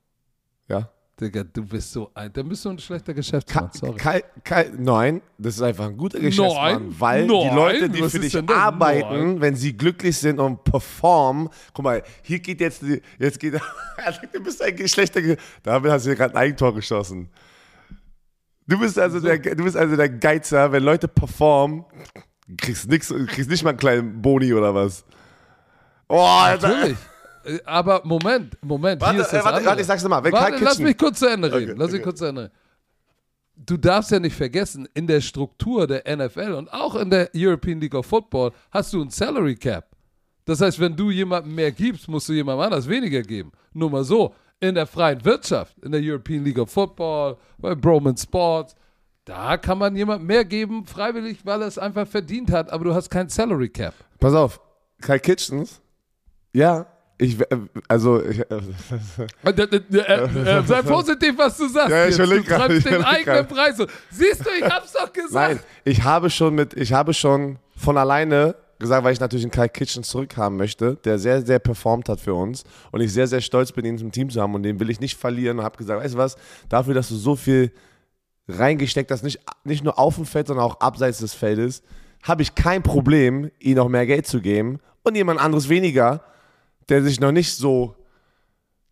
[1.20, 3.96] Digga, du bist so ein, dann bist du ein schlechter Geschäftsmann, Ka sorry.
[3.96, 8.03] Kai, Kai, nein, das ist einfach ein guter Geschäftsmann, Nein, weil die nein, Leute, die
[8.09, 9.40] für dich arbeiten, Nein.
[9.40, 13.61] wenn sie glücklich sind und performen, guck mal, hier geht jetzt, die- jetzt geht, er
[14.12, 15.20] sagt, du bist ein schlechter,
[15.62, 17.29] damit hast du gerade ein Eigentor geschossen.
[18.66, 21.85] Du bist also der, du bist also der Geizer, wenn Leute performen,
[22.57, 25.05] kriegst nix, kriegst nicht mal einen kleinen Boni oder was.
[26.09, 26.68] Oh, Alter.
[26.68, 26.98] Natürlich.
[27.64, 29.70] Aber Moment, Moment, Warte, hier ist äh, das warte, andere.
[29.70, 30.24] warte, ich sag's nochmal.
[30.24, 31.72] Wenn Warte, lass mich kurz zu Ende reden.
[31.72, 32.04] Okay, lass mich okay.
[32.04, 32.54] kurz zu Ende reden.
[33.57, 37.80] Du darfst ja nicht vergessen, in der Struktur der NFL und auch in der European
[37.80, 39.94] League of Football hast du ein Salary Cap.
[40.44, 43.52] Das heißt, wenn du jemandem mehr gibst, musst du jemandem anders weniger geben.
[43.72, 44.35] Nur mal so.
[44.61, 48.74] In der freien Wirtschaft, in der European League of Football, bei Broman Sports,
[49.24, 52.94] da kann man jemandem mehr geben, freiwillig, weil er es einfach verdient hat, aber du
[52.94, 53.94] hast kein Salary Cap.
[54.20, 54.61] Pass auf,
[55.00, 55.80] Kai Kitchens,
[56.52, 57.46] ja, Ich, äh,
[57.88, 58.44] also, ich, äh,
[59.44, 59.50] Äh,
[60.59, 61.90] äh, sei positiv, was du sagst.
[61.90, 63.48] Ja, ich überleg du grad, ich den eigenen grad.
[63.48, 63.77] Preis.
[64.11, 65.33] Siehst du, ich hab's doch gesagt.
[65.33, 69.53] nein, ich habe schon mit, ich habe schon von alleine gesagt, weil ich natürlich einen
[69.53, 73.40] Kai Kitchen zurückhaben möchte, der sehr, sehr performt hat für uns und ich sehr, sehr
[73.40, 75.77] stolz bin, ihn im Team zu haben und den will ich nicht verlieren und habe
[75.79, 76.37] gesagt, weißt du was,
[76.68, 77.72] dafür, dass du so viel
[78.48, 81.83] reingesteckt hast, nicht, nicht nur auf dem Feld, sondern auch abseits des Feldes,
[82.22, 86.22] habe ich kein Problem, ihm noch mehr Geld zu geben und jemand anderes weniger,
[86.88, 87.94] der sich noch nicht so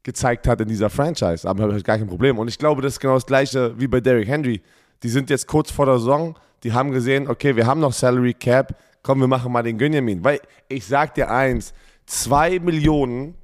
[0.03, 1.49] gezeigt hat in dieser Franchise.
[1.49, 2.39] Aber habe ich gar kein Problem.
[2.39, 4.61] Und ich glaube, das ist genau das Gleiche wie bei Derrick Henry.
[5.03, 8.35] Die sind jetzt kurz vor der Saison, die haben gesehen, okay, wir haben noch Salary
[8.35, 10.23] Cap, komm, wir machen mal den Gönjamin.
[10.23, 11.73] Weil ich sag dir eins,
[12.07, 13.35] zwei Millionen,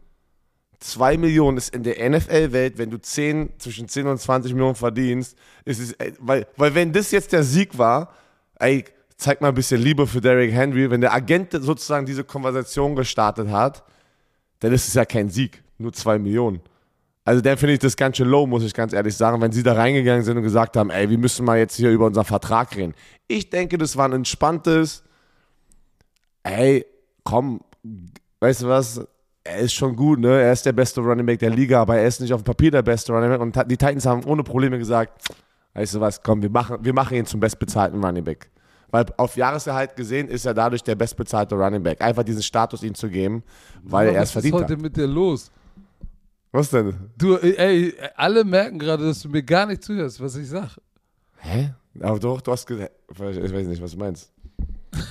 [0.78, 5.36] zwei Millionen ist in der NFL-Welt, wenn du 10, zwischen 10 und 20 Millionen verdienst,
[5.64, 8.14] ist es, ey, weil, weil wenn das jetzt der Sieg war,
[8.60, 8.84] ey,
[9.16, 13.50] zeig mal ein bisschen Liebe für Derrick Henry, wenn der Agent sozusagen diese Konversation gestartet
[13.50, 13.82] hat,
[14.60, 16.60] dann ist es ja kein Sieg, nur zwei Millionen.
[17.24, 19.62] Also dann finde ich das ganz schön low, muss ich ganz ehrlich sagen, wenn sie
[19.62, 22.74] da reingegangen sind und gesagt haben, ey, wir müssen mal jetzt hier über unseren Vertrag
[22.74, 22.94] reden.
[23.26, 25.02] Ich denke, das war ein entspanntes,
[26.42, 26.86] ey,
[27.24, 27.60] komm,
[28.40, 29.06] weißt du was,
[29.44, 30.40] er ist schon gut, ne?
[30.40, 32.70] Er ist der beste Running Back der Liga, aber er ist nicht auf dem Papier
[32.70, 33.40] der beste Running Back.
[33.40, 35.28] Und die Titans haben ohne Probleme gesagt,
[35.74, 38.50] weißt du was, komm, wir machen, wir machen ihn zum bestbezahlten Running Back.
[38.90, 42.00] Weil auf Jahresgehalt gesehen ist er dadurch der bestbezahlte Running Back.
[42.00, 43.42] Einfach diesen Status ihm zu geben,
[43.82, 44.80] weil er es was verdient ist heute hat.
[44.80, 45.50] mit dir los?
[46.52, 46.94] Was denn?
[47.16, 50.78] Du, ey, alle merken gerade, dass du mir gar nicht zuhörst, was ich sag.
[51.38, 51.74] Hä?
[52.00, 54.32] Aber doch, du hast gesagt, ich weiß nicht, was du meinst.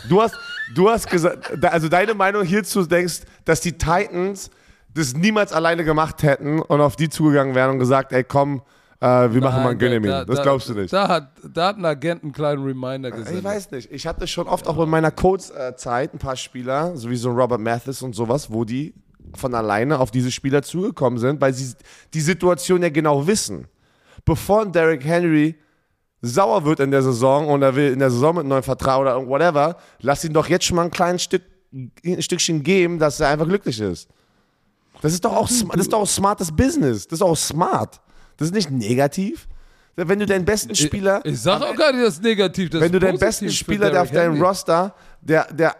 [0.09, 0.35] Du hast,
[0.73, 4.49] du hast gesagt, also deine Meinung hierzu denkst, dass die Titans
[4.93, 8.63] das niemals alleine gemacht hätten und auf die zugegangen wären und gesagt, ey komm,
[8.99, 10.09] äh, wir machen mal einen Nein, Gönjamin.
[10.09, 10.91] da- Das da- glaubst du nicht.
[10.91, 13.37] Da hat, da hat ein Agent einen kleinen Reminder gesendet.
[13.39, 13.91] Ich weiß nicht.
[13.91, 17.35] Ich hatte schon oft auch in meiner Coach-Zeit ein paar Spieler, so wie so ein
[17.35, 18.93] Robert Mathis und sowas, wo die
[19.35, 21.73] von alleine auf diese Spieler zugekommen sind, weil sie
[22.13, 23.67] die Situation ja genau wissen.
[24.25, 25.55] Bevor ein Derrick Henry
[26.21, 28.99] sauer wird in der Saison und er will in der Saison mit einem neuen Vertrag
[28.99, 33.19] oder whatever, lass ihn doch jetzt schon mal ein kleines Stück, ein Stückchen geben, dass
[33.19, 34.09] er einfach glücklich ist.
[35.01, 37.07] Das ist doch auch, das ist doch auch smartes Business.
[37.07, 38.01] Das ist auch smart.
[38.37, 39.47] Das ist nicht negativ.
[39.95, 42.69] Wenn du deinen besten Spieler Ich sag auch gar nicht das negativ.
[42.69, 44.39] Das wenn du ist deinen besten Spieler, der auf deinem.
[44.41, 45.75] Roster, der, der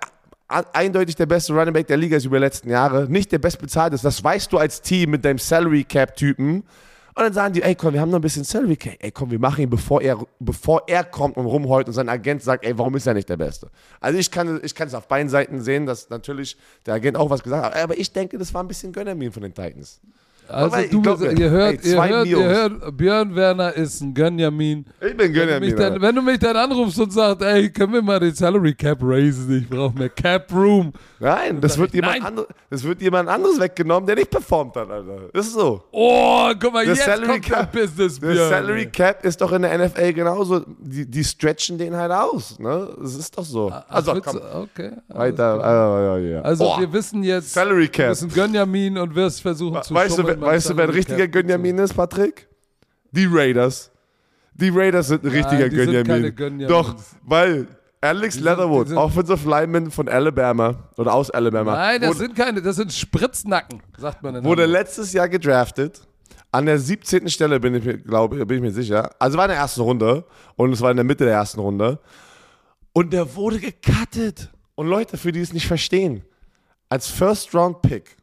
[0.48, 3.94] eindeutig der beste Running Back der Liga ist über die letzten Jahre, nicht der bestbezahlt
[3.94, 6.64] ist, das weißt du als Team mit deinem Salary Cap Typen.
[7.18, 8.96] Und dann sagen die, ey komm, wir haben noch ein bisschen Salary Cap.
[9.00, 12.44] Ey komm, wir machen ihn, bevor er, bevor er kommt und rumheult und sein Agent
[12.44, 13.70] sagt, ey, warum ist er nicht der Beste?
[14.00, 17.30] Also ich kann, ich kann es auf beiden Seiten sehen, dass natürlich der Agent auch
[17.30, 17.76] was gesagt hat.
[17.84, 20.00] Aber ich denke, das war ein bisschen Gönnermin von den Titans.
[20.50, 24.14] Also Aber du, bist- ihr, hört, ey, ihr, hört, ihr hört, Björn Werner ist ein
[24.14, 24.86] Gönjamin.
[25.02, 25.76] Ich bin Wenn Gönnermin.
[25.76, 29.00] dann, wenn du mich dann anrufst und sagst, ey, können wir mal den Salary Cap
[29.02, 29.58] raisen?
[29.58, 30.94] Ich brauche mehr Cap Room.
[31.20, 32.26] Nein, das wird, ich, jemand nein.
[32.28, 35.30] andere, das wird jemand anderes weggenommen, der nicht performt hat, Alter.
[35.34, 35.84] Das ist so.
[35.92, 38.50] Oh, guck mal, Der jetzt Salary kommt Cap- der Business, Der Björn.
[38.50, 40.62] Salary Cap ist doch in der NFL genauso.
[40.80, 42.60] Die, die stretchen den halt aus.
[42.60, 42.90] Ne?
[43.02, 43.72] Das ist doch so.
[43.74, 44.92] Ach, Also, willst komm, okay.
[45.10, 45.56] weiter.
[45.58, 46.42] äh, ja, ja.
[46.42, 48.10] Also Oh, wir wissen jetzt, Salary Cap.
[48.10, 51.28] bist ein Gönjamin und wirst versuchen zu Weißt du, wer- weißt du, wer ein richtiger.
[51.28, 52.48] Gönjamin ist, Patrick?
[53.12, 53.92] Die Raiders.
[54.54, 56.68] Die Raiders sind ein richtiger Gönjamin.
[56.68, 57.68] Doch, weil
[58.02, 62.76] Alex Leatherwood, Offensive Lineman von Alabama oder aus Alabama, Nein, das wurde, sind keine, das
[62.76, 64.80] sind Spritznacken, sagt man wurde Hamburg.
[64.80, 66.02] letztes Jahr gedraftet.
[66.52, 67.28] An der 17.
[67.30, 69.12] Stelle bin ich mir, glaube bin ich mir sicher.
[69.20, 72.00] Also war in der ersten Runde und es war in der Mitte der ersten Runde.
[72.94, 74.50] Und der wurde gecuttet.
[74.76, 76.24] Und Leute, für die es nicht verstehen,
[76.90, 78.17] als First Round Pick.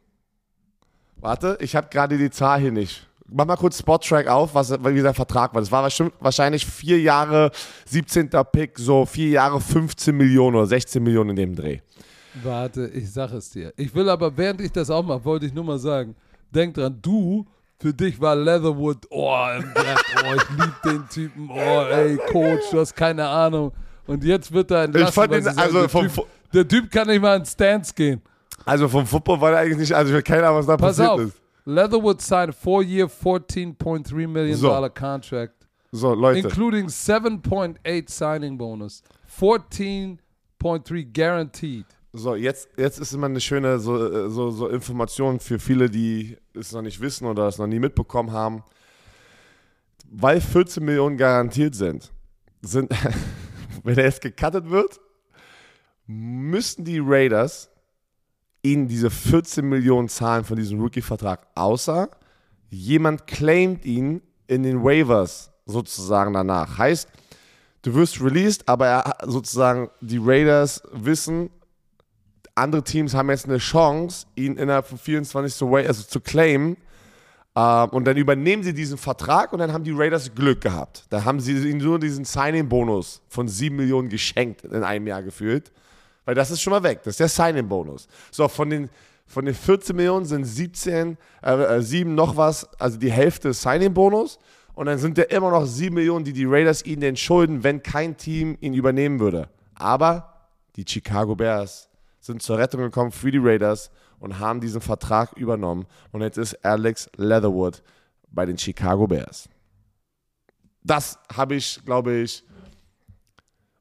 [1.25, 3.07] Warte, ich habe gerade die Zahl hier nicht.
[3.27, 5.59] Mach mal kurz Spot-Track auf, was, wie sein Vertrag war.
[5.61, 7.49] Das war wahrscheinlich vier Jahre,
[7.85, 8.29] 17.
[8.51, 11.79] Pick, so vier Jahre, 15 Millionen oder 16 Millionen in dem Dreh.
[12.43, 13.73] Warte, ich sag es dir.
[13.77, 16.15] Ich will aber, während ich das auch mache, wollte ich nur mal sagen,
[16.53, 17.45] denk dran, du,
[17.79, 22.69] für dich war Leatherwood, oh, im Blatt, oh, ich lieb den Typen, oh, ey, Coach,
[22.71, 23.71] du hast keine Ahnung.
[24.05, 27.07] Und jetzt wird er entlassen, fand weil ihn- also der, vom typ, der Typ kann
[27.07, 28.21] nicht mal in Stance gehen.
[28.63, 30.97] Also vom Football war er eigentlich nicht, also ich weiß keine Ahnung, was da Pass
[30.97, 31.41] passiert auf, ist.
[31.65, 34.67] Leatherwood signed a four-year, $14.3 million So.
[34.69, 36.47] dollar contract, So, Leute.
[36.47, 39.01] including 7.8 signing bonus,
[39.39, 41.85] 14.3 guaranteed.
[42.13, 46.37] So, jetzt, jetzt ist immer eine schöne so, äh, so, so Information für viele, die
[46.53, 48.63] es noch nicht wissen oder es noch nie mitbekommen haben.
[50.09, 52.11] Weil 14 Millionen garantiert sind,
[52.61, 52.89] sind
[53.83, 55.01] wenn er jetzt gecuttet wird,
[56.07, 57.69] müssen die Raiders
[58.65, 62.09] ihnen diese 14 Millionen zahlen von diesem Rookie-Vertrag, außer
[62.69, 66.77] jemand claimt ihn in den Waivers sozusagen danach.
[66.77, 67.07] Heißt,
[67.83, 71.49] du wirst released, aber er, sozusagen die Raiders wissen,
[72.55, 76.77] andere Teams haben jetzt eine Chance, ihn innerhalb von 24 zu, also zu claimen.
[77.55, 81.05] Ähm, und dann übernehmen sie diesen Vertrag und dann haben die Raiders Glück gehabt.
[81.09, 85.71] Da haben sie ihnen nur diesen Signing-Bonus von 7 Millionen geschenkt in einem Jahr gefühlt.
[86.25, 87.01] Weil das ist schon mal weg.
[87.03, 88.07] Das ist der Signing-Bonus.
[88.31, 88.89] So, von den,
[89.27, 94.39] von den 14 Millionen sind 17, äh, 7 äh, noch was, also die Hälfte Signing-Bonus.
[94.73, 97.81] Und dann sind ja immer noch 7 Millionen, die die Raiders ihnen denn schulden, wenn
[97.81, 99.49] kein Team ihn übernehmen würde.
[99.75, 105.33] Aber die Chicago Bears sind zur Rettung gekommen für die Raiders und haben diesen Vertrag
[105.37, 105.85] übernommen.
[106.11, 107.83] Und jetzt ist Alex Leatherwood
[108.31, 109.47] bei den Chicago Bears.
[110.83, 112.43] Das habe ich, glaube ich,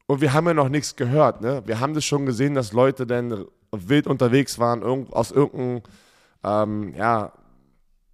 [0.07, 1.41] und wir haben ja noch nichts gehört.
[1.41, 1.63] Ne?
[1.67, 5.83] Wir haben das schon gesehen, dass Leute dann wild unterwegs waren, aus irgendeinem,
[6.45, 7.33] ähm, ja,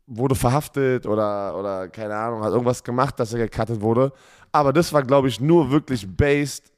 [0.07, 4.13] wurde verhaftet oder, oder keine Ahnung, hat irgendwas gemacht, dass er gecuttet wurde.
[4.53, 6.73] Aber das war, glaube ich, nur wirklich based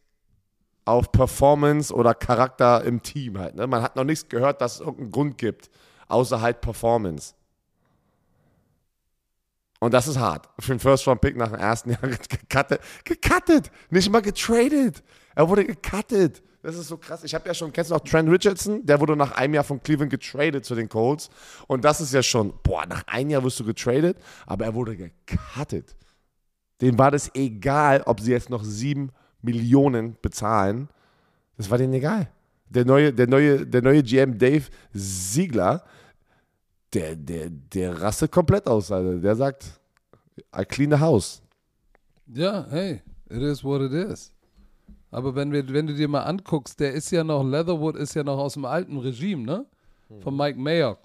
[0.84, 3.54] auf Performance oder Charakter im Team halt.
[3.54, 3.66] Ne?
[3.66, 5.70] Man hat noch nichts gehört, dass es irgendeinen Grund gibt,
[6.08, 7.34] außer halt Performance.
[9.82, 10.48] Und das ist hart.
[10.60, 12.80] Für den First-Round-Pick nach dem ersten Jahr gecuttet.
[13.02, 13.72] Gecuttet!
[13.90, 15.02] Nicht mal getradet.
[15.34, 16.40] Er wurde gecuttet.
[16.62, 17.24] Das ist so krass.
[17.24, 18.86] Ich habe ja schon, kennst du noch Trent Richardson?
[18.86, 21.30] Der wurde nach einem Jahr von Cleveland getradet zu den Colts.
[21.66, 24.96] Und das ist ja schon, boah, nach einem Jahr wirst du getradet, aber er wurde
[24.96, 25.96] gecuttet.
[26.80, 30.90] Dem war das egal, ob sie jetzt noch sieben Millionen bezahlen.
[31.56, 32.30] Das war denen egal.
[32.68, 35.82] Der neue, der neue, der neue GM Dave Siegler,
[36.92, 39.18] der, der, der rastet komplett aus, Alter.
[39.18, 39.80] Der sagt,
[40.56, 41.42] I clean the house.
[42.26, 44.32] Ja, hey, it is what it is.
[45.10, 48.24] Aber wenn, wir, wenn du dir mal anguckst, der ist ja noch, Leatherwood ist ja
[48.24, 49.66] noch aus dem alten Regime, ne?
[50.20, 50.98] Von Mike Mayock.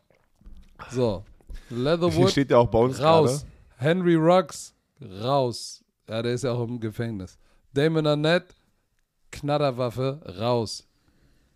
[0.92, 1.24] So,
[1.70, 3.42] Leatherwood Hier steht ja auch bei uns raus.
[3.42, 3.52] Grade.
[3.78, 5.84] Henry Ruggs raus.
[6.08, 7.38] Ja, der ist ja auch im Gefängnis.
[7.74, 8.56] Damon Arnett,
[9.32, 10.88] Knatterwaffe, raus.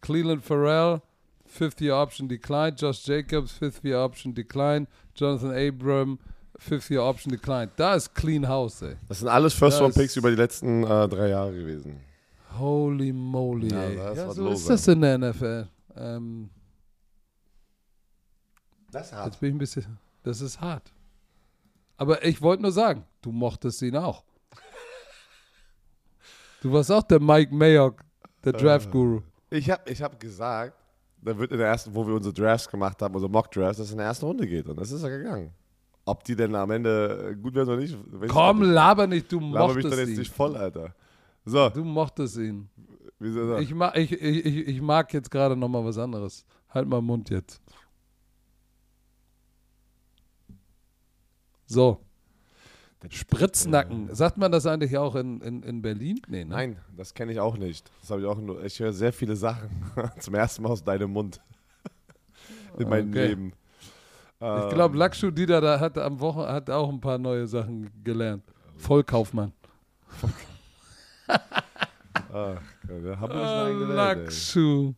[0.02, 1.02] Cleveland Farrell,
[1.52, 2.80] fifth year option declined.
[2.80, 4.88] Josh Jacobs, fifth year option declined.
[5.14, 6.20] Jonathan Abram,
[6.58, 7.72] fifth year option declined.
[7.76, 8.96] Da ist Clean House, ey.
[9.08, 12.00] Das sind alles First-Round-Picks über die letzten äh, drei Jahre gewesen.
[12.58, 13.96] Holy moly, ja, ey.
[13.98, 15.68] Ja, so ist das in der NFL.
[15.96, 16.50] Ähm,
[18.92, 19.26] das ist hart.
[19.28, 19.98] Jetzt bin ich ein bisschen.
[20.24, 20.92] Das ist hart.
[21.98, 24.24] Aber ich wollte nur sagen, du mochtest ihn auch.
[26.62, 28.04] Du warst auch der Mike Mayock,
[28.46, 29.22] der Draft-Guru.
[29.50, 30.76] Äh, ich habe ich hab gesagt,
[31.22, 33.92] da wird in der ersten, wo wir unsere Drafts gemacht haben, unsere Mock-Drafts, dass es
[33.92, 34.68] in der ersten Runde geht.
[34.68, 35.52] Und das ist ja gegangen.
[36.06, 37.96] Ob die denn am Ende gut werden oder nicht.
[38.28, 39.54] Komm, laber nicht, du laber mochtest ihn.
[39.54, 40.96] Laber mich doch jetzt nicht voll, Alter.
[41.46, 41.70] So.
[41.70, 42.70] Du mochtest ihn.
[43.60, 46.44] Ich mag, ich, ich, ich mag jetzt gerade nochmal was anderes.
[46.70, 47.62] Halt mal Mund jetzt.
[51.68, 52.00] So.
[53.10, 54.14] Spritznacken.
[54.14, 56.22] Sagt man das eigentlich auch in, in, in Berlin?
[56.28, 56.50] Nee, ne?
[56.56, 57.92] Nein, das kenne ich auch nicht.
[58.02, 58.64] Das habe ich auch nur.
[58.64, 59.70] Ich höre sehr viele Sachen
[60.20, 61.42] zum ersten Mal aus deinem Mund
[62.78, 63.28] in meinem okay.
[63.28, 63.54] Leben.
[64.44, 65.00] Ich glaube, ähm.
[65.00, 68.44] Lakshu Dieter da hat am Wochen hat auch ein paar neue Sachen gelernt.
[68.78, 69.54] Vollkaufmann.
[72.34, 74.94] Ach, wir haben eigene Lakshu.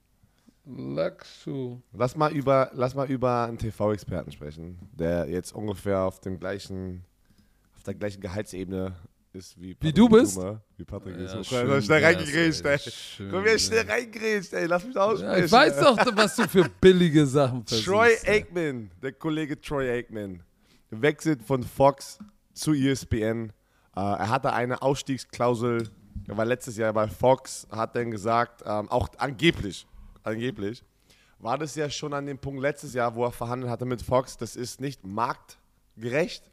[0.65, 1.81] Lakshu.
[1.91, 7.03] Lass mal über, lass mal über einen TV-Experten sprechen, der jetzt ungefähr auf dem gleichen
[7.83, 8.95] auf der gleichen Gehaltsebene
[9.33, 10.35] ist wie Patrick Wie du bist?
[10.35, 11.47] Zuma, wie Patrick ja, ist.
[11.49, 13.29] Schön, schnell reingegrätscht, ey.
[13.29, 14.67] Komm hier schnell reingrätscht, ey.
[14.67, 15.37] Lass mich aussprechen.
[15.37, 17.89] Ja, ich weiß doch, was du für billige Sachen versuchst.
[17.89, 20.41] Troy Aikman, der Kollege Troy Aikman,
[20.91, 22.19] wechselt von Fox
[22.53, 23.51] zu ESPN.
[23.95, 25.89] Uh, äh, er hatte eine Ausstiegsklausel.
[26.25, 29.85] Er war letztes Jahr bei Fox, hat dann gesagt, ähm, auch angeblich,
[30.23, 30.85] angeblich,
[31.37, 34.37] war das ja schon an dem Punkt letztes Jahr, wo er verhandelt hatte mit Fox,
[34.37, 36.52] das ist nicht marktgerecht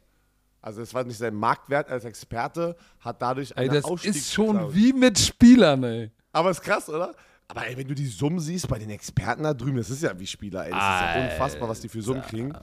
[0.61, 4.73] also es war nicht sein Marktwert als Experte, hat dadurch eine ey, das ist schon
[4.73, 6.11] wie mit Spielern, ey.
[6.31, 7.15] Aber ist krass, oder?
[7.47, 10.17] Aber ey, wenn du die Summen siehst bei den Experten da drüben, das ist ja
[10.17, 10.71] wie Spieler, ey.
[10.71, 12.53] Das ist ja unfassbar, was die für Summen kriegen.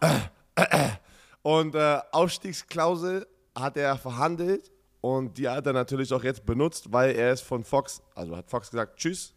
[1.42, 7.14] Und äh, Ausstiegsklausel hat er verhandelt und die hat er natürlich auch jetzt benutzt, weil
[7.14, 9.34] er ist von Fox, also hat Fox gesagt, tschüss.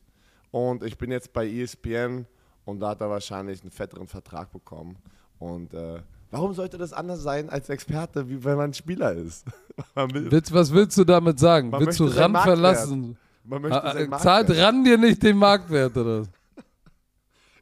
[0.49, 2.25] Und ich bin jetzt bei ESPN
[2.63, 4.97] und da hat er wahrscheinlich einen fetteren Vertrag bekommen.
[5.37, 9.45] Und äh, Warum sollte das anders sein als Experte, wie wenn man Spieler ist?
[9.95, 11.71] will, willst, was willst du damit sagen?
[11.71, 13.17] Willst du RAN verlassen?
[13.43, 16.23] Man möchte ah, äh, Zahlt RAN dir nicht den Marktwert, oder?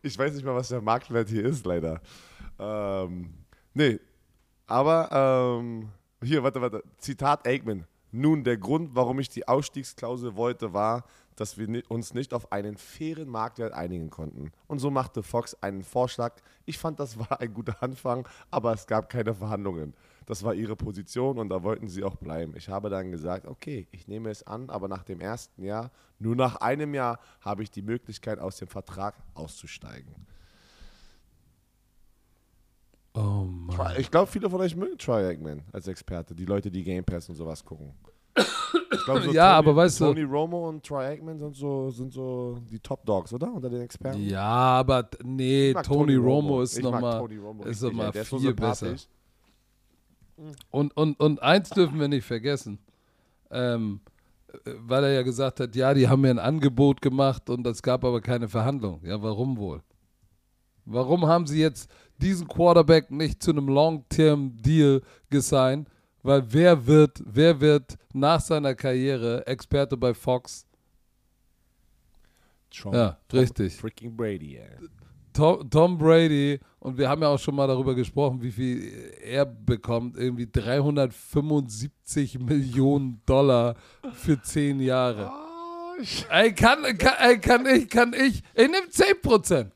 [0.01, 1.99] Ich weiß nicht mal, was der Marktwert hier ist, leider.
[2.59, 3.33] Ähm,
[3.73, 3.99] nee,
[4.67, 5.89] aber ähm,
[6.21, 6.83] hier, warte, warte.
[6.97, 7.85] Zitat Aikman.
[8.11, 12.77] Nun, der Grund, warum ich die Ausstiegsklausel wollte, war, dass wir uns nicht auf einen
[12.77, 14.51] fairen Marktwert einigen konnten.
[14.67, 16.35] Und so machte Fox einen Vorschlag.
[16.65, 19.93] Ich fand, das war ein guter Anfang, aber es gab keine Verhandlungen.
[20.25, 22.53] Das war ihre Position und da wollten sie auch bleiben.
[22.55, 26.35] Ich habe dann gesagt, okay, ich nehme es an, aber nach dem ersten Jahr, nur
[26.35, 30.13] nach einem Jahr, habe ich die Möglichkeit, aus dem Vertrag auszusteigen.
[33.13, 33.95] Oh Mann.
[33.97, 37.29] Ich glaube, viele von euch mögen Troy Aikman als Experte, die Leute, die Game Pass
[37.29, 37.93] und sowas gucken.
[39.05, 42.11] Glaub, so Ja, Tony, aber weißt du- Tony Romo und Troy Aikman sind so, sind
[42.11, 43.51] so die Top Dogs, oder?
[43.53, 44.21] Unter den Experten.
[44.27, 48.39] Ja, aber nee, Tony, Romo ist nochmal Tony Romo ist richtig, noch mal ist so
[48.39, 48.95] viel besser.
[50.69, 52.79] Und, und, und eins dürfen wir nicht vergessen.
[53.51, 54.01] Ähm,
[54.65, 57.81] äh, weil er ja gesagt hat, ja, die haben mir ein Angebot gemacht und es
[57.81, 58.99] gab aber keine Verhandlung.
[59.03, 59.81] Ja, warum wohl?
[60.85, 65.87] Warum haben sie jetzt diesen Quarterback nicht zu einem Long-Term-Deal gesigned?
[66.25, 70.65] Weil wer wird, wer wird nach seiner Karriere Experte bei Fox?
[72.75, 73.75] Tom, Ja, Tom richtig.
[73.75, 74.69] Freaking Brady, ey.
[75.33, 79.45] Tom, Tom Brady, und wir haben ja auch schon mal darüber gesprochen, wie viel er
[79.45, 83.75] bekommt, irgendwie 375 Millionen Dollar
[84.13, 85.29] für 10 Jahre.
[85.31, 89.73] Oh, Ey, kann, kann, ey, kann ich, kann ich, ich nehme 10 Prozent.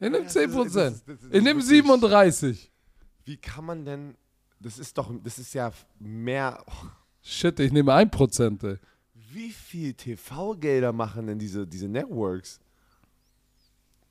[0.00, 1.02] Ich nehme das 10 ist- Prozent.
[1.06, 2.72] Ich nehme wirklich- 37.
[3.24, 4.16] Wie kann man denn.
[4.64, 5.12] Das ist doch.
[5.22, 6.64] Das ist ja mehr.
[6.66, 6.86] oh,
[7.22, 8.78] Shit, ich nehme 1 Prozent, ey.
[9.14, 12.60] wie viel TV-Gelder machen denn diese, diese Networks?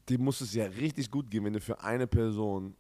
[0.10, 2.76] Die muss es ja richtig gut gehen, wenn du für eine Person.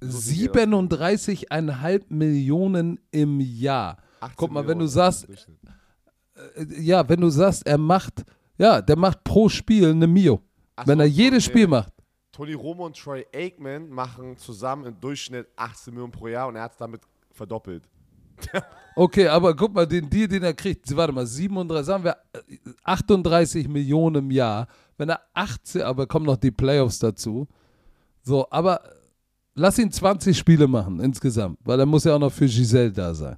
[0.00, 3.98] so viel Geld 37,5 Millionen im Jahr.
[4.20, 8.24] 18 Guck mal, wenn du sagst, äh, ja, wenn du sagst, er macht,
[8.58, 10.42] ja, der macht pro Spiel eine Mio.
[10.74, 11.52] Ach wenn so, er jedes okay.
[11.52, 11.92] Spiel macht.
[12.36, 16.64] Tony Romo und Troy Aikman machen zusammen im Durchschnitt 18 Millionen pro Jahr und er
[16.64, 17.88] hat es damit verdoppelt.
[18.98, 22.56] Okay, aber guck mal, den Deal, den er kriegt, warte mal, 37, sagen wir äh,
[22.82, 24.68] 38 Millionen im Jahr.
[24.96, 27.46] Wenn er 18, aber kommen noch die Playoffs dazu.
[28.22, 28.80] So, aber
[29.54, 33.12] lass ihn 20 Spiele machen insgesamt, weil er muss ja auch noch für Giselle da
[33.12, 33.36] sein.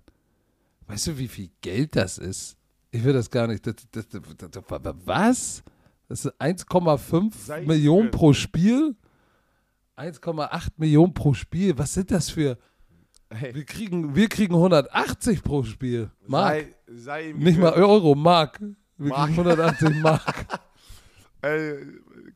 [0.86, 2.56] Weißt du, wie viel Geld das ist?
[2.92, 3.66] Ich will das gar nicht.
[3.66, 4.62] Das, das, das,
[5.04, 5.64] was?
[6.08, 8.96] Das ist 1,5 Sei Millionen pro Spiel?
[9.96, 11.76] 1,8 Millionen pro Spiel?
[11.78, 12.56] Was sind das für.
[13.30, 16.10] Hey, Wir kriegen, wir kriegen 180 pro Spiel.
[16.26, 16.54] Mark.
[16.54, 17.72] sei, sei Nicht mal.
[17.74, 18.58] Euro, Mark.
[18.96, 19.26] Wir Mark.
[19.34, 20.60] kriegen 180 Mark.
[21.42, 21.74] Ey,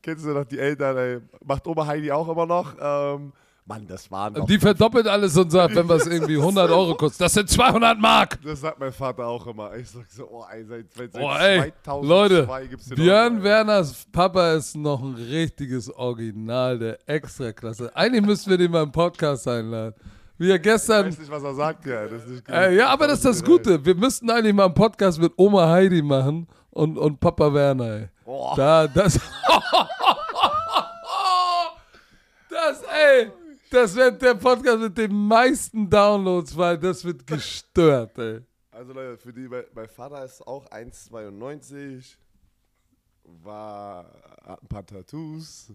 [0.01, 1.19] kennst du noch die Eltern, ey?
[1.43, 2.75] Macht Oma Heidi auch immer noch?
[2.79, 3.33] Ähm,
[3.65, 4.45] Mann, das waren doch.
[4.45, 8.37] Die verdoppelt alles und sagt, wenn was irgendwie 100 Euro kostet, das sind 200 Mark.
[8.43, 9.73] Das sagt mein Vater auch immer.
[9.75, 13.33] Ich sag so, oh, ey, seit, seit, seit Oh, ey, 2002 Leute, gibt's den Björn
[13.35, 13.43] Euro.
[13.45, 17.89] Werners Papa ist noch ein richtiges Original der Extraklasse.
[17.95, 19.95] Eigentlich müssten wir den mal im Podcast einladen.
[20.37, 21.05] Wie er Ich gestern.
[21.05, 22.05] weiß nicht, was er sagt, ja.
[22.07, 22.53] Das ist nicht gut.
[22.55, 23.85] Äh, ja, aber das ist das Gute.
[23.85, 27.85] Wir müssten eigentlich mal einen Podcast mit Oma Heidi machen und, und Papa Werner.
[27.95, 28.09] Ey.
[28.25, 29.17] Oh, Da, das.
[32.49, 33.31] Das, ey.
[33.73, 38.41] Das wird der Podcast mit den meisten Downloads, weil das wird gestört, ey.
[38.69, 42.17] also Leute, für die, mein, Vater ist auch 1,92,
[43.43, 44.05] war,
[44.45, 45.73] hat ein paar Tattoos.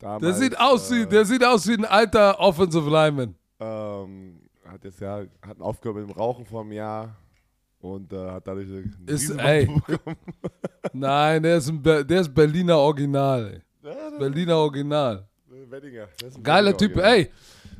[0.00, 3.34] Der Damals, sieht aus wie, äh, der sieht aus wie ein alter Offensive Lineman.
[3.60, 7.16] ähm, hat jetzt ja, hat aufgehört mit dem Rauchen vor einem Jahr
[7.78, 9.66] und äh, hat dadurch einen Ist- ey.
[9.66, 10.16] Bekommen.
[10.92, 13.88] Nein, der ist, ein der ist Berliner Original, ey.
[13.88, 15.28] Ja, Berliner Original.
[15.70, 16.08] Weddinger.
[16.42, 17.12] Geiler Typ, Original.
[17.14, 17.30] ey.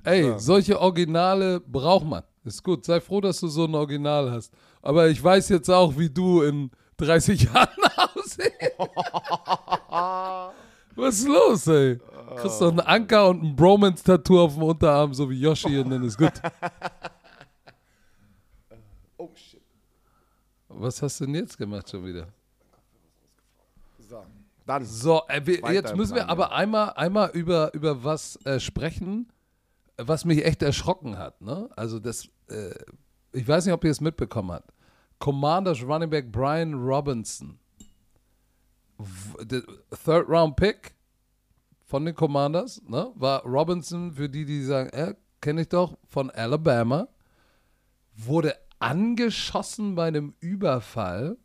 [0.05, 0.39] Ey, Ja.
[0.39, 2.23] solche Originale braucht man.
[2.45, 2.85] Ist gut.
[2.85, 4.53] Sei froh, dass du so ein Original hast.
[4.83, 7.69] Aber ich weiß jetzt auch, wie du in 30 Jahren
[8.15, 8.53] aussiehst.
[10.97, 11.99] Was ist los, ey?
[12.37, 16.05] Kriegst doch einen Anker und ein Bromance-Tattoo auf dem Unterarm, so wie Yoshi, und dann
[16.05, 16.33] ist gut.
[19.19, 19.63] Oh shit.
[20.69, 22.27] Was hast du denn jetzt gemacht schon wieder?
[23.99, 24.23] So.
[24.67, 24.85] Dann.
[24.85, 29.31] So, äh, wir, jetzt müssen wir Plan, aber einmal, einmal über, über was äh, sprechen,
[29.97, 31.41] was mich echt erschrocken hat.
[31.41, 31.71] Ne?
[31.77, 32.75] Also das, äh,
[33.33, 34.73] ich weiß nicht, ob ihr es mitbekommen habt.
[35.19, 37.59] Commanders Running Back Brian Robinson.
[40.05, 40.95] Third Round Pick
[41.85, 43.13] von den Commanders, ne?
[43.15, 47.09] War Robinson, für die, die sagen, äh, kenne ich doch, von Alabama.
[48.15, 51.37] Wurde angeschossen bei einem Überfall.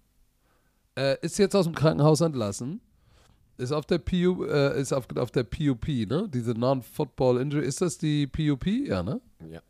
[0.96, 2.82] Äh, ist jetzt aus dem Krankenhaus entlassen.
[3.62, 6.28] Ist auf der PU, äh, ist auf, auf der PUP, ne?
[6.34, 7.64] Diese Non-Football Injury.
[7.66, 8.66] Ist das die PUP?
[8.66, 9.22] Ja, ne?
[9.52, 9.62] Ja.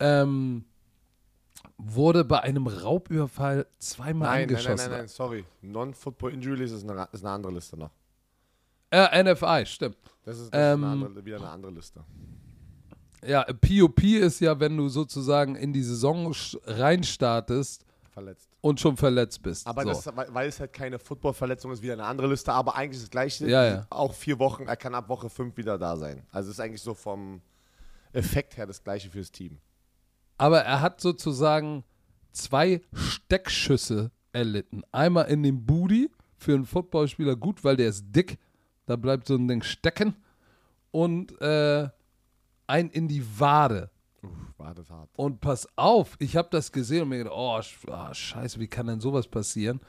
[0.00, 0.64] Ähm,
[1.78, 4.90] wurde bei einem Raubüberfall zweimal Nein, nein, nein, angeschossen.
[4.90, 5.44] nein, nein, sorry.
[5.62, 7.90] Non-Football Injury List ist eine, ist eine andere Liste noch.
[8.90, 9.96] Äh, NFI, stimmt.
[10.24, 12.00] Das ist, das Ähm, ist eine andere, wieder eine andere Liste.
[13.26, 18.48] Ja, PUP ist ja, wenn du sozusagen in die Saison reinstartest Verletzt.
[18.60, 19.66] und schon verletzt bist.
[19.66, 19.88] Aber so.
[19.88, 22.52] das, weil, weil es halt keine Football-Verletzung ist, wieder eine andere Liste.
[22.52, 23.48] Aber eigentlich ist das gleiche.
[23.48, 23.86] Ja, ja.
[23.90, 24.64] Auch vier Wochen.
[24.66, 26.24] Er kann ab Woche fünf wieder da sein.
[26.30, 27.42] Also es ist eigentlich so vom.
[28.14, 29.58] Effekt her das gleiche fürs Team.
[30.38, 31.84] Aber er hat sozusagen
[32.32, 34.82] zwei Steckschüsse erlitten.
[34.92, 38.38] Einmal in den Booty, für einen Footballspieler gut, weil der ist dick.
[38.86, 40.14] Da bleibt so ein Ding stecken.
[40.90, 41.88] Und äh,
[42.66, 43.90] ein in die Wade.
[44.24, 45.10] Uff, war das hart.
[45.16, 47.60] Und pass auf, ich habe das gesehen und mir gedacht, oh,
[47.90, 49.80] ah, scheiße, wie kann denn sowas passieren?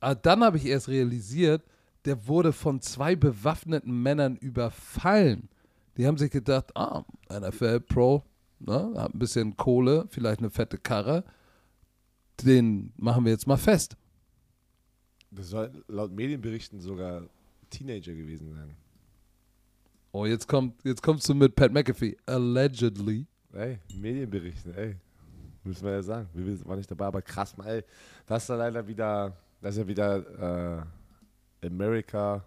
[0.00, 1.62] Aber dann habe ich erst realisiert,
[2.04, 5.48] der wurde von zwei bewaffneten Männern überfallen.
[5.96, 8.24] Die haben sich gedacht, ah, NFL Pro,
[8.60, 11.24] ne, hat ein bisschen Kohle, vielleicht eine fette Karre.
[12.42, 13.96] Den machen wir jetzt mal fest.
[15.30, 17.28] Das soll laut Medienberichten sogar
[17.68, 18.76] Teenager gewesen sein.
[20.12, 22.16] Oh, jetzt kommt, jetzt kommst du mit Pat McAfee.
[22.26, 23.26] Allegedly.
[23.58, 24.94] Ey, Medienberichten, ey.
[25.64, 26.28] Müssen wir ja sagen.
[26.32, 27.84] Wir waren nicht dabei, aber krass, mal, ey.
[28.24, 30.86] Das ist ja leider wieder, das ist ja wieder
[31.60, 32.44] äh, America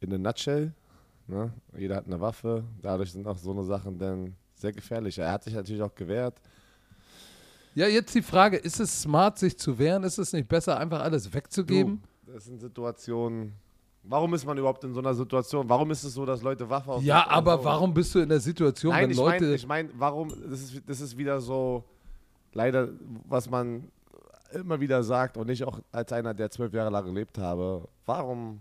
[0.00, 0.72] in a nutshell.
[1.28, 1.52] Ne?
[1.76, 2.64] Jeder hat eine Waffe.
[2.82, 5.16] Dadurch sind auch so eine Sachen dann sehr gefährlich.
[5.16, 6.40] Er hat sich natürlich auch gewehrt.
[7.76, 10.02] Ja, jetzt die Frage, ist es smart, sich zu wehren?
[10.02, 12.02] Ist es nicht besser, einfach alles wegzugeben?
[12.24, 13.52] Du, das sind Situationen.
[14.08, 15.68] Warum ist man überhaupt in so einer Situation?
[15.68, 18.40] Warum ist es so, dass Leute Waffe auf Ja, aber warum bist du in der
[18.40, 19.44] Situation, Nein, wenn ich Leute.
[19.44, 21.84] meine, ich mein, warum, das ist, das ist wieder so,
[22.52, 22.88] leider,
[23.28, 23.90] was man
[24.52, 28.60] immer wieder sagt und ich auch als einer, der zwölf Jahre lang gelebt habe, warum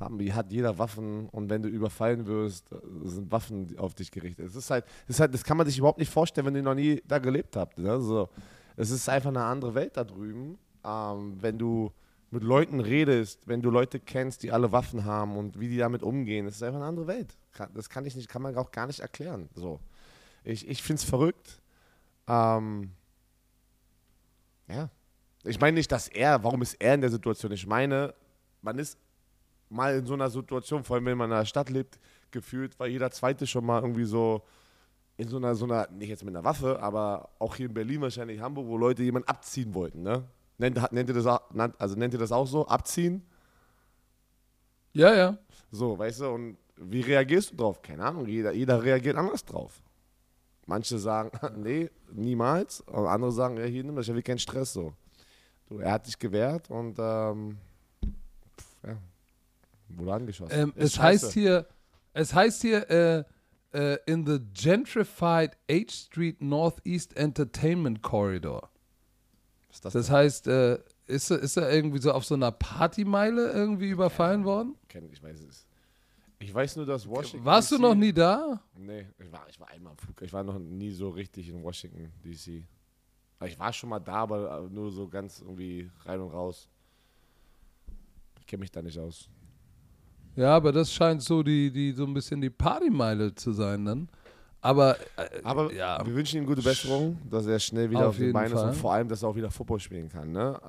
[0.00, 2.68] haben, hat jeder Waffen und wenn du überfallen wirst,
[3.04, 4.46] sind Waffen auf dich gerichtet.
[4.46, 6.62] Es ist halt, es ist halt, das kann man sich überhaupt nicht vorstellen, wenn ihr
[6.62, 7.78] noch nie da gelebt habt.
[7.78, 8.00] Ne?
[8.00, 8.28] So,
[8.76, 11.92] es ist einfach eine andere Welt da drüben, ähm, wenn du
[12.30, 16.02] mit Leuten redest, wenn du Leute kennst, die alle Waffen haben und wie die damit
[16.02, 17.36] umgehen, das ist einfach eine andere Welt.
[17.74, 19.48] Das kann ich nicht, kann man auch gar nicht erklären.
[19.54, 19.80] So.
[20.44, 21.60] Ich, ich finde es verrückt.
[22.26, 22.92] Ähm,
[24.68, 24.90] ja.
[25.44, 27.52] Ich meine nicht, dass er, warum ist er in der Situation?
[27.52, 28.14] Ich meine,
[28.60, 28.98] man ist
[29.70, 31.98] mal in so einer Situation, vor allem wenn man in einer Stadt lebt,
[32.30, 34.42] gefühlt, weil jeder Zweite schon mal irgendwie so
[35.16, 38.00] in so einer, so einer, nicht jetzt mit einer Waffe, aber auch hier in Berlin
[38.00, 40.24] wahrscheinlich, Hamburg, wo Leute jemanden abziehen wollten, ne?
[40.58, 42.66] Nennt, nennt ihr das also nennt ihr das auch so?
[42.66, 43.22] Abziehen?
[44.92, 45.38] ja, ja.
[45.70, 47.82] So, weißt du, und wie reagierst du drauf?
[47.82, 49.82] Keine Ahnung, jeder, jeder reagiert anders drauf.
[50.66, 52.80] Manche sagen, nee, niemals.
[52.80, 54.92] Und andere sagen, ja, hier nimm das, ich will keinen Stress so.
[55.68, 57.58] Du, er hat sich gewehrt und ähm,
[58.02, 58.96] pf, ja,
[59.88, 60.58] wurde angeschossen.
[60.58, 61.26] Ähm, es scheiße.
[61.26, 61.66] heißt hier,
[62.14, 63.24] es heißt hier, äh,
[63.72, 68.70] äh, in the gentrified H Street Northeast Entertainment Corridor.
[69.82, 73.88] Das, Das heißt, äh, ist, er- ist er irgendwie so auf so einer Partymeile irgendwie
[73.90, 74.76] überfallen worden?
[74.88, 75.66] Kenn, ich weiß es.
[76.40, 77.44] Ich weiß nur, dass Washington.
[77.44, 78.60] Warst du DC noch nie da?
[78.76, 80.22] Nee, ich war, ich war einmal am Flug.
[80.22, 82.64] Ich war noch nie so richtig in Washington, D.C.
[83.44, 86.68] Ich war schon mal da, aber nur so ganz irgendwie rein und raus.
[88.40, 89.28] Ich kenne mich da nicht aus.
[90.36, 94.08] Ja, aber das scheint so die, die so ein bisschen die Partymeile zu sein dann.
[94.60, 98.16] Aber, äh, Aber ja, wir wünschen ihm gute Besserung, dass er schnell wieder Auf auf,
[98.16, 98.68] den jeden Beinen ist Fall.
[98.70, 100.32] und vor allem, dass er auch wieder Football spielen kann.
[100.32, 100.60] Ne?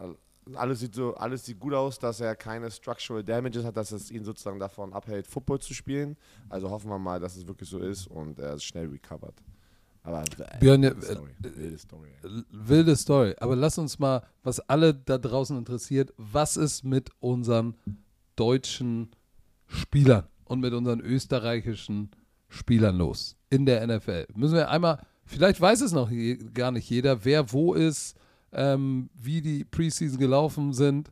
[0.56, 4.10] Alles, sieht so, alles sieht gut aus, dass er keine Structural Damages hat, dass es
[4.12, 6.18] ihn sozusagen davon abhält, Football zu spielen.
[6.50, 9.36] Also hoffen wir mal, dass es wirklich so ist und er ist schnell recovered.
[10.04, 11.32] Aber äh, Björn, wilde äh, Story.
[11.40, 12.10] Wilde Story.
[12.24, 12.30] ey.
[12.30, 13.36] L- wilde Story.
[13.40, 17.76] Aber lass uns mal, was alle da draußen interessiert, was ist mit unseren
[18.36, 19.10] deutschen
[19.68, 22.10] Spielern und mit unseren österreichischen
[22.48, 24.28] Spielern los in der NFL?
[24.36, 28.16] Müssen wir einmal, vielleicht weiß es noch je, gar nicht jeder, wer wo ist,
[28.52, 31.12] ähm, wie die Preseason gelaufen sind.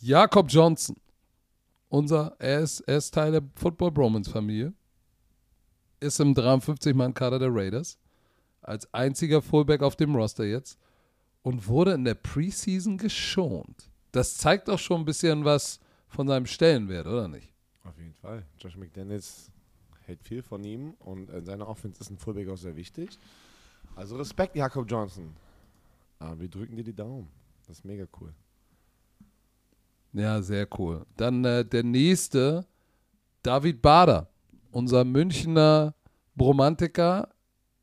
[0.00, 0.96] Jakob Johnson,
[1.88, 4.72] unser, er ist, er ist Teil der Football Bromance Familie,
[6.00, 7.98] ist im 53-Mann-Kader der Raiders
[8.62, 10.78] als einziger Fullback auf dem Roster jetzt
[11.42, 13.90] und wurde in der Preseason geschont.
[14.12, 17.52] Das zeigt doch schon ein bisschen was von seinem Stellenwert, oder nicht?
[17.84, 18.44] Auf jeden Fall.
[18.58, 19.50] Josh McDaniels
[20.06, 23.18] hält viel von ihm und in seiner Offense ist ein Fullback auch sehr wichtig.
[23.94, 25.34] Also Respekt, Jakob Johnson.
[26.18, 27.28] Aber wir drücken dir die Daumen.
[27.66, 28.32] Das ist mega cool.
[30.12, 31.06] Ja, sehr cool.
[31.16, 32.66] Dann äh, der nächste,
[33.42, 34.28] David Bader,
[34.70, 35.94] unser Münchner
[36.34, 37.28] Bromantiker,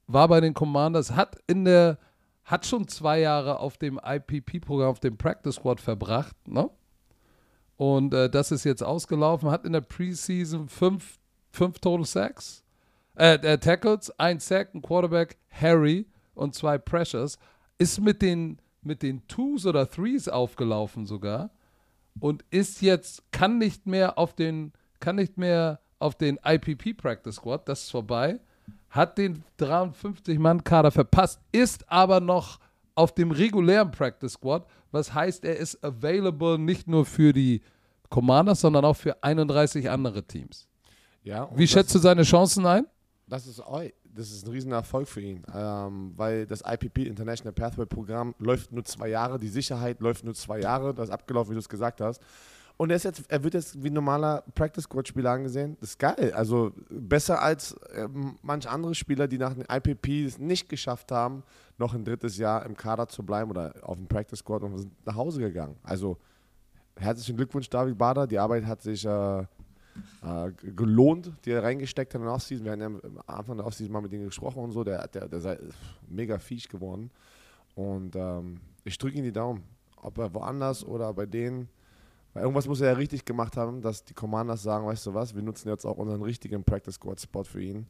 [0.07, 1.99] war bei den Commanders, hat in der,
[2.43, 6.69] hat schon zwei Jahre auf dem IPP-Programm, auf dem Practice Squad verbracht, ne?
[7.77, 11.17] Und äh, das ist jetzt ausgelaufen, hat in der Preseason fünf,
[11.51, 12.63] fünf Total Sacks,
[13.15, 17.37] äh, äh, Tackles, ein Sack, ein Quarterback, Harry und zwei Pressures,
[17.77, 21.49] ist mit den, mit den Twos oder Threes aufgelaufen sogar
[22.19, 27.35] und ist jetzt, kann nicht mehr auf den, kann nicht mehr auf den IPP Practice
[27.35, 28.39] Squad, das ist vorbei,
[28.89, 32.59] hat den 53-Mann-Kader verpasst, ist aber noch
[32.95, 37.61] auf dem regulären Practice Squad, was heißt, er ist available nicht nur für die
[38.09, 40.68] Commanders, sondern auch für 31 andere Teams.
[41.23, 42.85] Ja, Wie schätzt du seine Chancen ein?
[43.29, 43.61] das ist,
[44.15, 48.71] das ist ein riesen Erfolg für ihn, ähm, weil das IPP International Pathway Programm läuft
[48.71, 51.69] nur zwei Jahre, die Sicherheit läuft nur zwei Jahre, das ist abgelaufen, wie du es
[51.69, 52.21] gesagt hast.
[52.77, 55.75] Und er, ist jetzt, er wird jetzt wie ein normaler Practice Squad Spieler angesehen.
[55.81, 56.31] Das ist geil.
[56.33, 58.07] Also besser als äh,
[58.41, 61.43] manch andere Spieler, die nach dem IPP es nicht geschafft haben,
[61.77, 65.05] noch ein drittes Jahr im Kader zu bleiben oder auf dem Practice Squad und sind
[65.05, 65.75] nach Hause gegangen.
[65.83, 66.17] Also
[66.95, 68.25] herzlichen Glückwunsch, David Bader.
[68.25, 69.43] Die Arbeit hat sich äh,
[70.23, 72.65] äh, gelohnt, die er reingesteckt hat in der Offseason.
[72.65, 74.83] Wir haben ja am Anfang der Offseason mal mit ihm gesprochen und so.
[74.83, 75.57] Der, der, der sei
[76.07, 77.11] mega fisch geworden.
[77.75, 79.63] Und ähm, ich drücke ihm die Daumen.
[80.01, 81.69] Ob er woanders oder bei denen
[82.33, 85.33] weil irgendwas muss er ja richtig gemacht haben, dass die Commanders sagen, weißt du was,
[85.33, 87.87] wir nutzen jetzt auch unseren richtigen Practice Squad Spot für ihn.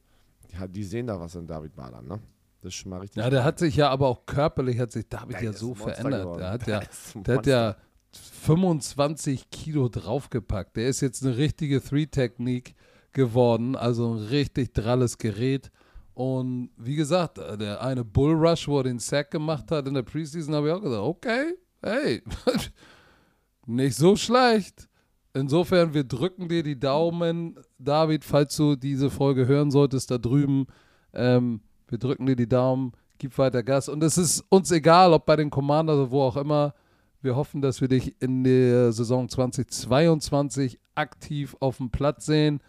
[0.52, 2.20] Die, die sehen da was in David Bader, ne?
[2.62, 3.24] Das ist schon mal richtig.
[3.24, 6.24] Ja, der hat sich ja aber auch körperlich hat sich David der ja so verändert.
[6.24, 6.39] Geworden.
[6.39, 6.82] Der hat ja,
[7.22, 7.76] der hat ja
[8.12, 10.76] 25 Kilo draufgepackt.
[10.78, 12.76] Der ist jetzt eine richtige Three-Technik
[13.12, 15.72] geworden, also ein richtig dralles Gerät.
[16.14, 20.03] Und wie gesagt, der eine Bull Rush, wo er den Sack gemacht hat in der
[20.03, 22.22] Preseason, habe ich auch gesagt, okay, hey,
[23.66, 24.89] nicht so schlecht.
[25.34, 30.66] Insofern, wir drücken dir die Daumen, David, falls du diese Folge hören solltest, da drüben.
[31.14, 33.89] Ähm, wir drücken dir die Daumen, gib weiter Gas.
[33.89, 36.74] Und es ist uns egal, ob bei den Commanders oder wo auch immer.
[37.22, 42.61] Wir hoffen, dass wir dich in der Saison 2022 aktiv auf dem Platz sehen.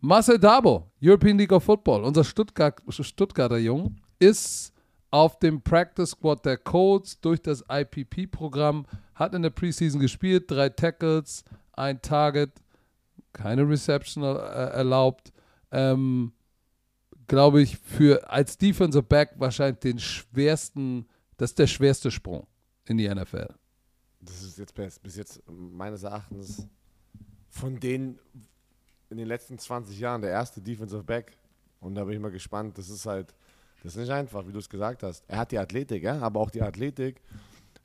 [0.00, 4.72] Marcel Dabo, European League of Football, unser Stuttgart, Stuttgarter Jung, ist
[5.12, 10.68] auf dem Practice Squad der Colts durch das IPP-Programm, hat in der Preseason gespielt, drei
[10.68, 11.44] Tackles,
[11.74, 12.50] ein Target,
[13.32, 15.32] keine Reception äh, erlaubt.
[15.70, 16.32] Ähm,
[17.28, 22.46] Glaube ich, für als Defensive Back wahrscheinlich den schwersten, das ist der schwerste Sprung
[22.86, 23.48] in die NFL.
[24.20, 26.66] Das ist jetzt bis, bis jetzt meines Erachtens
[27.48, 28.18] von denen
[29.10, 31.36] in den letzten 20 Jahren der erste Defensive Back.
[31.80, 32.78] Und da bin ich mal gespannt.
[32.78, 33.34] Das ist halt
[33.84, 35.22] das ist nicht einfach, wie du es gesagt hast.
[35.28, 37.20] Er hat die Athletik, ja, aber auch die Athletik,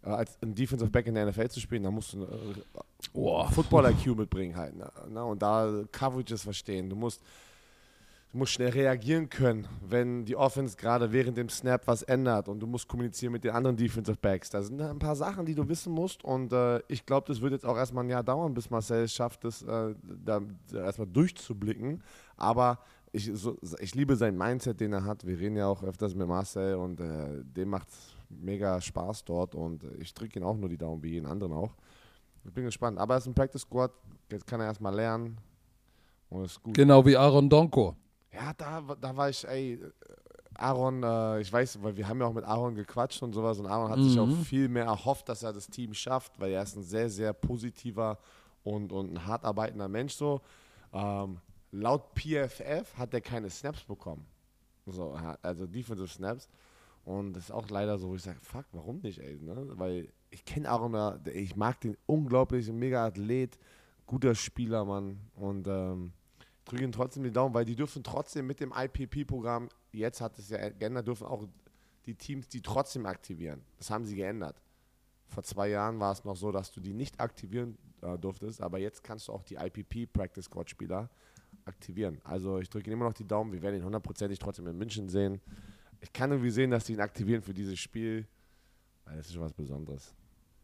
[0.01, 2.79] äh, als ein Defensive Back in der NFL zu spielen, da musst du äh,
[3.13, 3.45] oh.
[3.49, 4.77] Football-IQ mitbringen halt.
[4.77, 4.89] Ne?
[5.09, 5.23] ne?
[5.25, 6.89] Und da Coverages verstehen.
[6.89, 7.21] Du musst,
[8.31, 12.59] du musst schnell reagieren können, wenn die Offense gerade während dem Snap was ändert und
[12.59, 14.49] du musst kommunizieren mit den anderen Defensive Backs.
[14.49, 17.53] Da sind ein paar Sachen, die du wissen musst und äh, ich glaube, das wird
[17.53, 20.41] jetzt auch erstmal ein Jahr dauern, bis Marcel es schafft, das äh, da
[20.73, 22.03] erstmal durchzublicken.
[22.37, 22.79] Aber
[23.11, 25.25] ich, so, ich liebe sein Mindset, den er hat.
[25.25, 27.87] Wir reden ja auch öfters mit Marcel und äh, dem macht
[28.29, 31.75] mega Spaß dort und ich drücke ihn auch nur die Daumen, wie jeden anderen auch.
[32.45, 32.99] Ich bin gespannt.
[32.99, 33.91] Aber er ist ein Practice Squad,
[34.31, 35.37] jetzt kann er erstmal lernen
[36.29, 36.75] und ist gut.
[36.75, 37.95] Genau wie Aaron Donko.
[38.31, 39.79] Ja, da, da war ich, ey,
[40.55, 43.65] Aaron, äh, ich weiß, weil wir haben ja auch mit Aaron gequatscht und sowas und
[43.65, 44.09] Aaron hat mhm.
[44.09, 47.09] sich auch viel mehr erhofft, dass er das Team schafft, weil er ist ein sehr,
[47.09, 48.19] sehr positiver
[48.63, 50.41] und, und ein hart arbeitender Mensch so.
[50.93, 51.39] Ähm,
[51.71, 54.25] laut PFF hat er keine Snaps bekommen.
[54.85, 56.49] So, also Defensive Snaps.
[57.05, 59.39] Und das ist auch leider so, wo ich sage, fuck, warum nicht, ey?
[59.41, 59.55] Ne?
[59.75, 63.57] Weil ich kenne Aaron, ich mag den unglaublich, mega Athlet,
[64.05, 65.19] guter Spieler, Mann.
[65.35, 66.11] Und ähm,
[66.69, 70.49] drücke ihn trotzdem die Daumen, weil die dürfen trotzdem mit dem IPP-Programm, jetzt hat es
[70.49, 71.47] ja geändert, dürfen auch
[72.05, 73.61] die Teams die trotzdem aktivieren.
[73.77, 74.61] Das haben sie geändert.
[75.27, 78.79] Vor zwei Jahren war es noch so, dass du die nicht aktivieren äh, durftest, aber
[78.79, 81.09] jetzt kannst du auch die IPP Practice Squad Spieler
[81.65, 82.19] aktivieren.
[82.23, 83.51] Also ich drücke immer noch die Daumen.
[83.51, 85.39] Wir werden ihn hundertprozentig trotzdem in München sehen.
[86.01, 88.27] Ich kann irgendwie sehen, dass sie ihn aktivieren für dieses Spiel.
[89.05, 90.15] Weil das ist schon was Besonderes.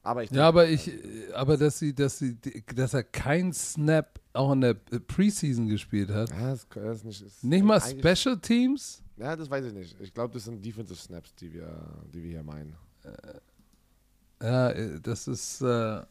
[0.06, 0.92] Aber ich ja, aber ich,
[1.34, 2.38] aber dass sie, dass sie,
[2.76, 6.30] dass er keinen Snap auch in der Preseason gespielt hat.
[6.30, 9.02] Ja, das, das nicht, ist nicht mal Special Teams?
[9.18, 10.00] Ja, das weiß ich nicht.
[10.00, 11.76] Ich glaube, das sind Defensive Snaps, die wir,
[12.14, 12.76] die wir hier meinen.
[13.04, 16.02] Äh, ja, äh, das ist, äh,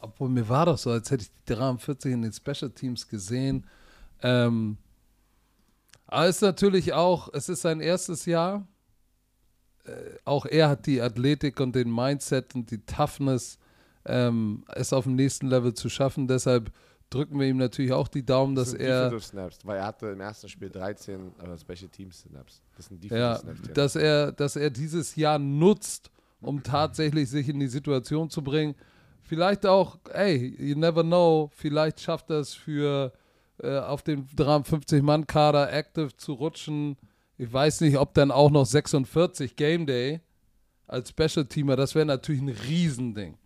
[0.00, 3.64] obwohl mir war doch so, als hätte ich die 43 in den Special Teams gesehen.
[4.20, 4.78] Ähm,
[6.08, 8.66] aber es ist natürlich auch, es ist sein erstes Jahr.
[9.88, 13.58] Äh, auch er hat die Athletik und den Mindset und die Toughness,
[14.04, 16.28] ähm, es auf dem nächsten Level zu schaffen.
[16.28, 16.70] Deshalb
[17.10, 19.20] drücken wir ihm natürlich auch die Daumen, dass das er.
[19.20, 22.62] Snaps, weil er hatte im ersten Spiel 13 äh, Special Teams Snaps.
[22.76, 23.60] Das sind ja, Snaps.
[23.74, 26.10] Dass er, dass er dieses Jahr nutzt,
[26.40, 28.74] um tatsächlich sich in die Situation zu bringen.
[29.22, 33.12] Vielleicht auch, ey, you never know, vielleicht schafft er es für
[33.62, 36.96] äh, auf den 53-Mann-Kader active zu rutschen.
[37.38, 40.20] Ich weiß nicht, ob dann auch noch 46 Game Day
[40.88, 43.38] als Special-Teamer, das wäre natürlich ein Riesending.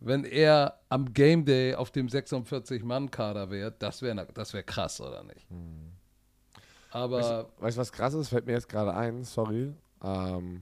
[0.00, 5.22] Wenn er am Game Day auf dem 46-Mann-Kader wäre, das wäre das wär krass, oder
[5.24, 5.50] nicht?
[5.50, 5.92] Mhm.
[6.90, 7.50] Aber.
[7.58, 8.28] Weißt du, was krass ist?
[8.28, 9.72] Fällt mir jetzt gerade ein, sorry.
[10.02, 10.60] Ähm,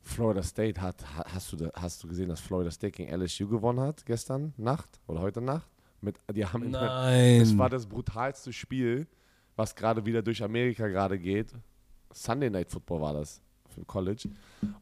[0.00, 4.06] Florida State hat, hast du, hast du gesehen, dass Florida State gegen LSU gewonnen hat
[4.06, 5.68] gestern Nacht oder heute Nacht?
[6.00, 7.40] Mit, die haben Nein.
[7.40, 9.06] das war das brutalste Spiel,
[9.60, 11.52] was gerade wieder durch Amerika gerade geht.
[12.12, 14.28] Sunday Night Football war das für College.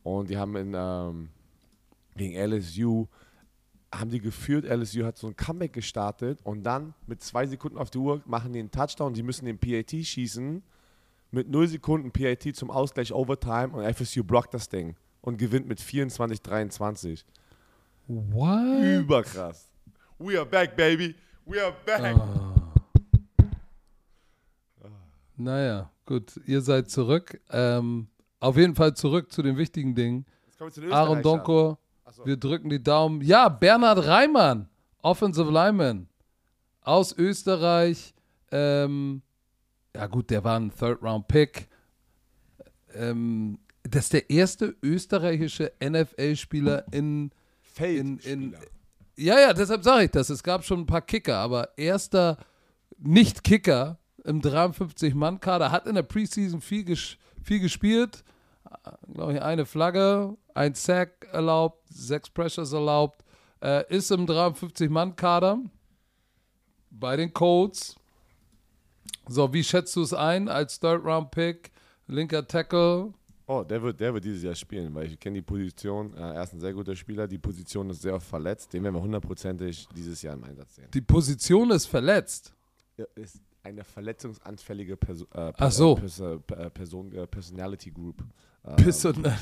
[0.03, 1.29] Und die haben in, ähm,
[2.17, 3.07] gegen LSU
[3.93, 7.91] haben die geführt, LSU hat so ein Comeback gestartet und dann mit zwei Sekunden auf
[7.91, 10.63] die Uhr machen die einen Touchdown, die müssen den PAT schießen.
[11.31, 15.81] Mit null Sekunden PAT zum Ausgleich Overtime und FSU blockt das Ding und gewinnt mit
[15.81, 17.25] 24, 23.
[18.07, 18.83] What?
[18.83, 19.71] Überkrass.
[20.19, 21.15] We are back, baby.
[21.45, 22.17] We are back.
[25.39, 27.41] Naja, gut, ihr seid zurück.
[27.51, 28.09] Ähm,
[28.41, 30.27] auf jeden Fall zurück zu den wichtigen Dingen.
[30.91, 31.23] Aaron.
[31.23, 32.27] Donko, Achso.
[32.27, 33.21] wir drücken die Daumen.
[33.21, 34.69] Ja, Bernhard Reimann,
[35.03, 36.09] Offensive Lineman
[36.81, 38.15] aus Österreich.
[38.51, 39.23] Ähm,
[39.95, 41.69] ja gut, der war ein Third-Round-Pick.
[42.95, 47.31] Ähm, das ist der erste österreichische NFL-Spieler in,
[47.79, 48.59] in, in Feldspieler.
[49.17, 50.31] ja, ja, deshalb sage ich das.
[50.31, 52.39] Es gab schon ein paar Kicker, aber erster
[52.99, 58.25] Nicht-Kicker im 53-Mann-Kader hat in der Preseason viel, ges viel gespielt.
[59.13, 63.25] Glaube ich, eine Flagge, ein Sack erlaubt, sechs Pressures erlaubt.
[63.63, 65.59] Äh, ist im 53-Mann-Kader
[66.91, 67.97] bei den Colts.
[69.27, 71.71] So, wie schätzt du es ein als Third-Round-Pick?
[72.07, 73.13] Linker Tackle.
[73.47, 76.13] Oh, der wird, der wird dieses Jahr spielen, weil ich kenne die Position.
[76.15, 77.27] Äh, er ist ein sehr guter Spieler.
[77.27, 78.75] Die Position ist sehr oft verletzt.
[78.75, 80.89] Den werden wir hundertprozentig dieses Jahr im Einsatz sehen.
[80.93, 82.55] Die Position ist verletzt.
[82.99, 85.99] Er ist eine verletzungsanfällige Perso äh, Ach so.
[85.99, 88.25] Äh, Person, äh, Personality Group.
[88.65, 89.27] Äh, Person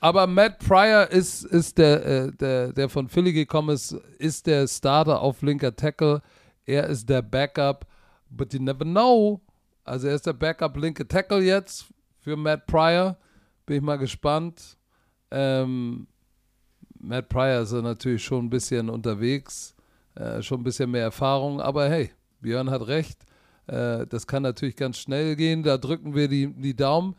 [0.00, 4.68] Aber Matt Pryor ist, ist der, äh, der, der von Philly gekommen ist, ist der
[4.68, 6.22] Starter auf linker Tackle.
[6.66, 7.86] Er ist der Backup,
[8.28, 9.40] but you never know.
[9.84, 11.86] Also er ist der Backup linke Tackle jetzt
[12.18, 13.16] für Matt Pryor.
[13.66, 14.76] Bin ich mal gespannt.
[15.30, 16.06] Ähm,
[17.00, 19.74] Matt Pryor ist natürlich schon ein bisschen unterwegs,
[20.18, 22.10] äh, schon ein bisschen mehr Erfahrung, aber hey,
[22.40, 23.24] Björn hat recht.
[23.66, 25.62] Äh, das kann natürlich ganz schnell gehen.
[25.62, 27.14] Da drücken wir die, die Daumen.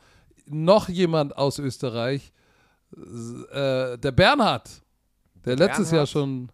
[0.46, 2.34] Noch jemand aus Österreich,
[2.92, 4.82] äh, der Bernhard,
[5.46, 6.10] der letztes Jahr Bernhard?
[6.10, 6.52] schon,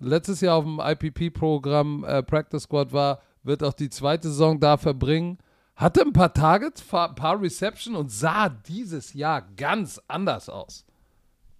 [0.00, 4.76] letztes Jahr auf dem IPP-Programm äh, Practice Squad war, wird auch die zweite Saison da
[4.76, 5.38] verbringen.
[5.76, 10.86] Hatte ein paar Targets, ein paar Reception und sah dieses Jahr ganz anders aus.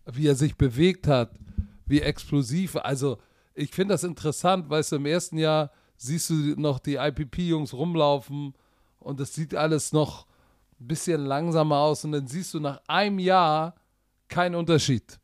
[0.06, 1.32] Wie er sich bewegt hat,
[1.84, 2.76] wie explosiv.
[2.76, 3.18] Also,
[3.56, 8.54] ich finde das interessant, weißt du, im ersten Jahr siehst du noch die IPP-Jungs rumlaufen
[9.00, 10.26] und das sieht alles noch
[10.78, 13.74] ein bisschen langsamer aus und dann siehst du nach einem Jahr
[14.28, 15.18] keinen Unterschied.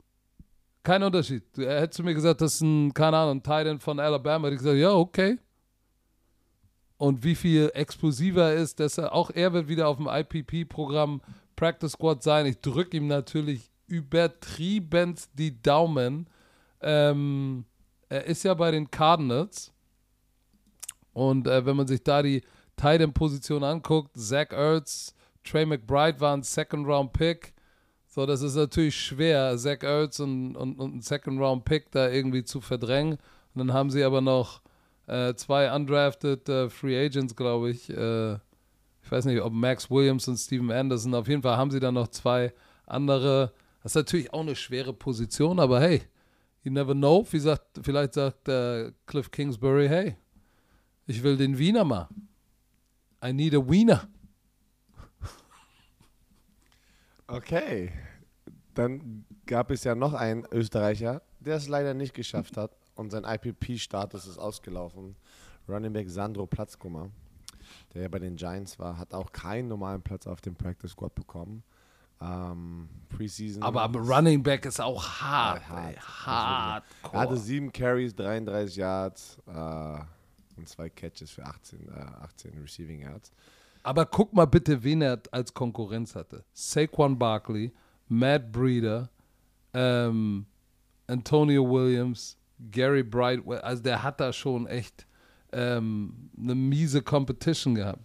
[0.82, 1.44] Kein Unterschied.
[1.54, 4.46] Du- Er hätte zu mir gesagt, das ist ein, keine Ahnung, ein Titan von Alabama.
[4.46, 5.38] Hätte ich gesagt, ja, okay.
[6.96, 11.20] Und wie viel explosiver er ist, dass er auch er wird wieder auf dem IPP-Programm
[11.56, 12.46] Practice Squad sein.
[12.46, 16.28] Ich drücke ihm natürlich übertrieben die Daumen.
[16.80, 17.64] Ähm,
[18.12, 19.72] er ist ja bei den Cardinals.
[21.14, 22.42] Und äh, wenn man sich da die
[22.76, 27.54] Titan-Position anguckt, Zach Ertz, Trey McBride waren Second-Round-Pick.
[28.06, 32.60] So, das ist natürlich schwer, Zach Ertz und, und, und einen Second-Round-Pick da irgendwie zu
[32.60, 33.14] verdrängen.
[33.54, 34.60] Und dann haben sie aber noch
[35.06, 37.88] äh, zwei undrafted äh, Free Agents, glaube ich.
[37.88, 41.14] Äh, ich weiß nicht, ob Max Williams und Steven Anderson.
[41.14, 42.52] Auf jeden Fall haben sie dann noch zwei
[42.86, 43.52] andere.
[43.82, 46.02] Das ist natürlich auch eine schwere Position, aber hey,
[46.62, 47.26] you never know.
[47.30, 47.40] Wie
[47.82, 50.16] vielleicht sagt äh, Cliff Kingsbury, hey,
[51.06, 52.08] ich will den Wiener mal.
[53.24, 54.08] I need a Wiener.
[57.26, 57.92] Okay.
[58.74, 63.24] Dann gab es ja noch einen Österreicher, der es leider nicht geschafft hat und sein
[63.24, 65.16] IPP-Status ist ausgelaufen.
[65.68, 67.10] Running Back Sandro Platzkummer,
[67.94, 71.14] der ja bei den Giants war, hat auch keinen normalen Platz auf dem Practice Squad
[71.14, 71.62] bekommen.
[72.22, 73.62] Ähm, Preseason.
[73.62, 75.62] Aber am Running Back ist auch hart.
[75.62, 75.88] Ja, hart.
[75.88, 76.84] ey, hart.
[77.12, 79.98] Er hatte sieben Carries, 33 Yards äh,
[80.56, 83.32] und zwei Catches für 18, äh, 18 Receiving Yards.
[83.82, 86.44] Aber guck mal bitte, wen er als Konkurrenz hatte.
[86.52, 87.72] Saquon Barkley,
[88.08, 89.10] Matt Breeder,
[89.74, 90.46] ähm,
[91.06, 92.38] Antonio Williams,
[92.70, 93.58] Gary Brightwell.
[93.60, 95.06] Also der hat da schon echt
[95.52, 98.04] ähm, eine miese Competition gehabt.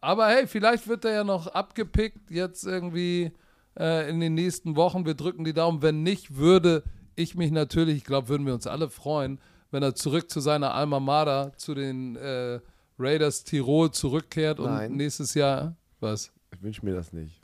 [0.00, 3.32] Aber hey, vielleicht wird er ja noch abgepickt jetzt irgendwie
[3.78, 5.06] äh, in den nächsten Wochen.
[5.06, 5.82] Wir drücken die Daumen.
[5.82, 6.84] Wenn nicht, würde
[7.16, 9.40] ich mich natürlich, ich glaube, würden wir uns alle freuen,
[9.70, 12.60] wenn er zurück zu seiner Alma Mater, zu den äh,
[12.98, 14.92] Raiders Tirol zurückkehrt und Nein.
[14.92, 16.32] nächstes Jahr, was?
[16.52, 17.40] Ich wünsche mir das nicht.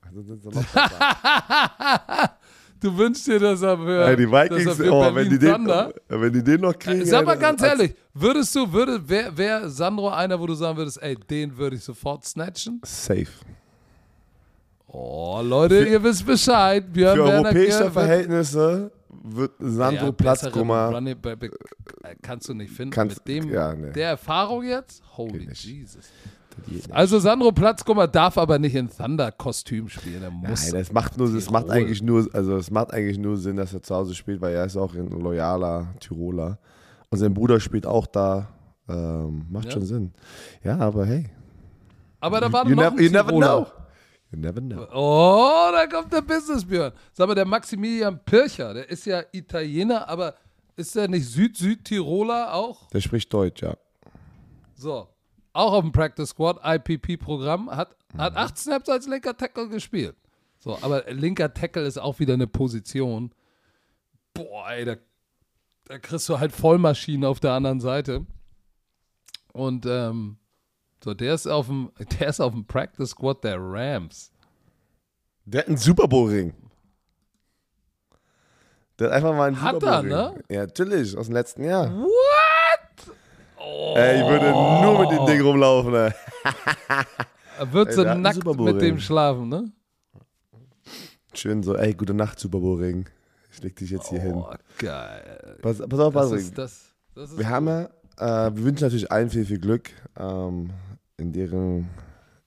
[0.00, 0.64] Also sind sie noch.
[2.80, 5.92] Du wünschst dir, dass er für, Ey, die Vikings, für oh, wenn, die den, Thunder,
[6.08, 7.04] wenn die den noch kriegen.
[7.04, 10.76] Sag mal das- ganz ehrlich, würdest du, würde, wer, wer Sandro einer, wo du sagen
[10.76, 12.80] würdest, ey, den würde ich sofort snatchen?
[12.84, 13.26] Safe.
[14.86, 16.90] Oh, Leute, ihr wisst Bescheid.
[16.92, 18.90] Björn Für Werner europäische wird- Verhältnisse
[19.22, 21.02] wird Sandro Ja, Platzkummer.
[21.04, 22.92] äh, kannst du nicht finden.
[22.94, 23.90] Kannst- Mit dem, ja, nee.
[23.92, 25.02] der Erfahrung jetzt?
[25.16, 25.48] Holy.
[25.52, 26.04] Jesus.
[26.90, 30.22] Also, Sandro Platzkummer darf aber nicht in Thunder-Kostüm spielen.
[30.22, 30.64] Er muss.
[30.64, 33.72] Nein, das macht nur, das macht eigentlich nur, also es macht eigentlich nur Sinn, dass
[33.74, 36.58] er zu Hause spielt, weil er ist auch ein loyaler Tiroler.
[37.10, 38.48] Und sein Bruder spielt auch da.
[38.88, 39.70] Ähm, macht Ja.
[39.72, 40.12] schon Sinn.
[40.64, 41.26] Ja, aber hey.
[42.20, 43.66] aber da war you, noch never, you never know.
[44.30, 44.86] You never know.
[44.94, 46.92] Oh, da kommt der Businessbjörn.
[47.12, 50.34] Sag mal, der Maximilian Pircher, der ist ja Italiener, aber
[50.76, 52.88] ist der nicht Süd-Südtiroler auch?
[52.88, 53.74] Der spricht Deutsch, ja.
[54.74, 55.08] So.
[55.58, 60.14] Auch auf dem Practice Squad, IPP-Programm, hat, hat acht Snaps als linker Tackle gespielt.
[60.60, 63.32] So, aber linker Tackle ist auch wieder eine Position.
[64.34, 64.94] Boah, ey, da,
[65.86, 68.24] da kriegst du halt Vollmaschinen auf der anderen Seite.
[69.52, 70.38] Und ähm,
[71.02, 71.90] so, der ist auf dem,
[72.20, 74.30] der ist auf dem Practice Squad der Rams.
[75.44, 76.54] Der hat einen Super Bowl-Ring.
[79.00, 80.34] Der hat einfach mal einen Hat Super er, Bowl-Ring.
[80.36, 80.44] ne?
[80.50, 81.90] Ja, natürlich, aus dem letzten Jahr.
[81.96, 82.37] What?
[83.70, 83.94] Oh.
[83.96, 86.10] Ey, ich würde nur mit dem Ding rumlaufen, ey.
[87.58, 89.72] Er wird so nackt mit dem schlafen, ne?
[91.34, 93.08] Schön so, ey, gute Nacht, Super Bowl-Ring.
[93.50, 94.34] Ich leg dich jetzt hier hin.
[94.34, 94.48] Oh,
[94.78, 95.58] geil.
[95.60, 96.54] Pass, pass auf, Das Patrick.
[96.54, 97.88] das, das ist Wir haben ja,
[98.18, 100.70] äh, wir wünschen natürlich allen viel, viel Glück ähm,
[101.16, 101.88] in, deren,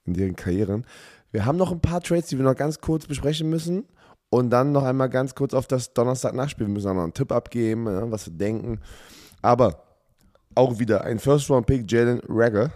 [0.06, 0.86] in deren Karrieren.
[1.30, 3.84] Wir haben noch ein paar Trades, die wir noch ganz kurz besprechen müssen.
[4.30, 6.66] Und dann noch einmal ganz kurz auf das Donnerstag-Nachspiel.
[6.66, 8.80] Wir müssen auch noch einen Tipp abgeben, ja, was wir denken.
[9.42, 9.82] Aber
[10.54, 12.72] auch wieder ein First-Round-Pick, Jalen Rager.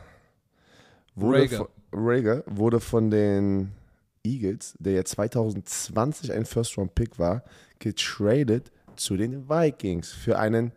[1.14, 1.56] Wurde, Rager.
[1.56, 3.72] von- Rager wurde von den
[4.24, 7.42] Eagles, der ja 2020 ein First-Round-Pick war,
[7.78, 10.72] getradet zu den Vikings für einen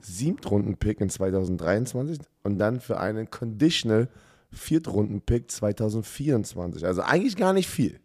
[0.00, 4.08] Siebtrunden-Pick in 2023 und dann für einen Conditional
[4.50, 6.84] Viertrunden-Pick 2024.
[6.84, 7.98] Also eigentlich gar nicht viel.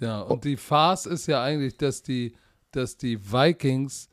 [0.00, 2.34] Ja, und die Farce ist ja eigentlich, dass die,
[2.70, 4.08] dass die Vikings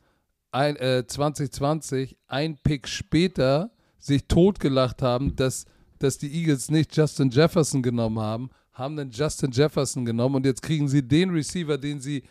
[0.54, 5.66] ein, äh, 2020 ein Pick später sich totgelacht haben, dass,
[5.98, 10.62] dass die Eagles nicht Justin Jefferson genommen haben, haben dann Justin Jefferson genommen und jetzt
[10.62, 12.22] kriegen sie den Receiver, den sie,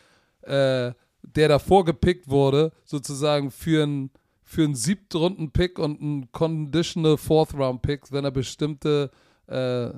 [0.42, 4.10] äh, der davor gepickt wurde, sozusagen für einen
[4.46, 9.10] für einen Siebtrunden-Pick und einen Conditional Fourth-Round-Pick, wenn er bestimmte
[9.48, 9.90] äh,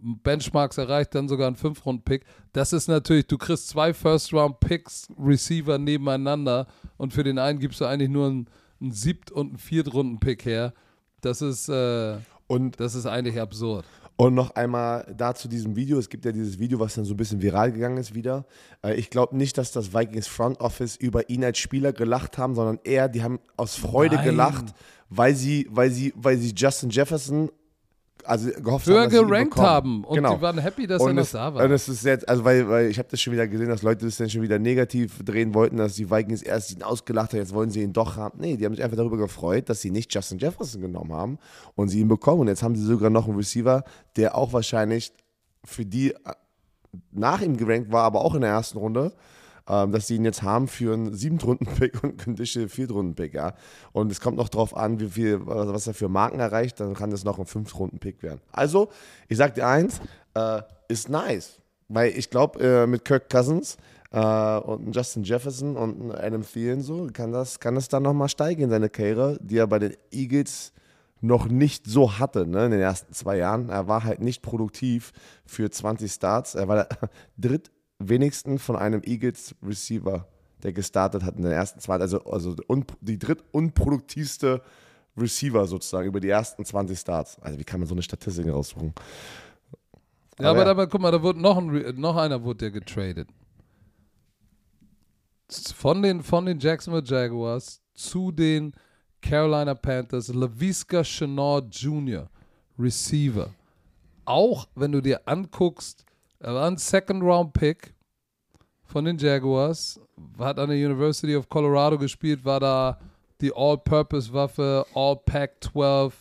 [0.00, 2.24] Benchmarks erreicht, dann sogar einen Fünf-Runden-Pick.
[2.52, 6.66] Das ist natürlich, du kriegst zwei First-Round-Picks, Receiver nebeneinander
[6.96, 8.46] und für den einen gibst du eigentlich nur einen,
[8.80, 10.72] einen Siebt- und einen Viertrunden-Pick her.
[11.20, 12.16] Das ist, äh,
[12.46, 13.84] Und das ist eigentlich absurd.
[14.18, 15.98] Und noch einmal da zu diesem Video.
[15.98, 18.46] Es gibt ja dieses Video, was dann so ein bisschen viral gegangen ist wieder.
[18.82, 22.54] Äh, Ich glaube nicht, dass das Vikings Front Office über ihn als Spieler gelacht haben,
[22.54, 24.24] sondern eher, die haben aus Freude Nein.
[24.24, 24.64] gelacht,
[25.10, 27.50] weil sie, weil sie, weil sie Justin Jefferson
[28.28, 30.36] also gehofft Höher haben, dass gerankt haben und genau.
[30.36, 31.64] die waren happy, dass er und noch es, da war.
[31.64, 34.04] Und es ist jetzt, also weil, weil ich habe das schon wieder gesehen, dass Leute
[34.04, 37.54] das dann schon wieder negativ drehen wollten, dass die Vikings erst ihn ausgelacht haben, jetzt
[37.54, 38.40] wollen sie ihn doch haben.
[38.40, 41.38] Nee, die haben sich einfach darüber gefreut, dass sie nicht Justin Jefferson genommen haben
[41.74, 42.42] und sie ihn bekommen.
[42.42, 43.84] Und jetzt haben sie sogar noch einen Receiver,
[44.16, 45.12] der auch wahrscheinlich
[45.64, 46.16] für die äh,
[47.12, 49.12] nach ihm gerankt war, aber auch in der ersten Runde,
[49.68, 53.54] ähm, dass sie ihn jetzt haben für einen Siebtrunden-Pick und einen Conditional Viertrunden-Pick, ja.
[53.92, 57.10] Und es kommt noch drauf an, wie viel, was er für Marken erreicht, dann kann
[57.10, 58.40] das noch ein Fünftrunden-Pick werden.
[58.52, 58.90] Also,
[59.28, 60.00] ich sag dir eins,
[60.34, 61.60] äh, ist nice.
[61.88, 63.76] Weil ich glaube, äh, mit Kirk Cousins
[64.10, 68.62] äh, und Justin Jefferson und Adam Thielen so, kann das, kann das dann nochmal steigen
[68.62, 70.72] in seine Karriere, die er bei den Eagles
[71.20, 73.68] noch nicht so hatte ne, in den ersten zwei Jahren.
[73.68, 75.12] Er war halt nicht produktiv
[75.44, 76.54] für 20 Starts.
[76.54, 76.88] Er war der
[77.98, 80.26] drittwenigsten von einem Eagles Receiver,
[80.62, 84.62] der gestartet hat in den ersten zwei, also, also un, die drittunproduktivste
[85.16, 87.38] Receiver sozusagen über die ersten 20 Starts.
[87.40, 88.92] Also wie kann man so eine Statistik raussuchen?
[90.38, 90.70] Ja, Aber aber, ja.
[90.70, 93.28] aber guck mal, da wurde noch, ein, noch einer wurde ja getradet.
[95.48, 98.72] Von den, von den Jacksonville Jaguars zu den
[99.22, 102.28] Carolina Panthers, LaVisca Chenard Jr.,
[102.78, 103.48] Receiver.
[104.26, 106.04] Auch wenn du dir anguckst,
[106.40, 107.94] er war ein Second-Round-Pick
[108.84, 110.00] von den Jaguars,
[110.38, 112.98] hat an der University of Colorado gespielt, war da
[113.40, 116.12] die All-Purpose-Waffe, All-Pac-12,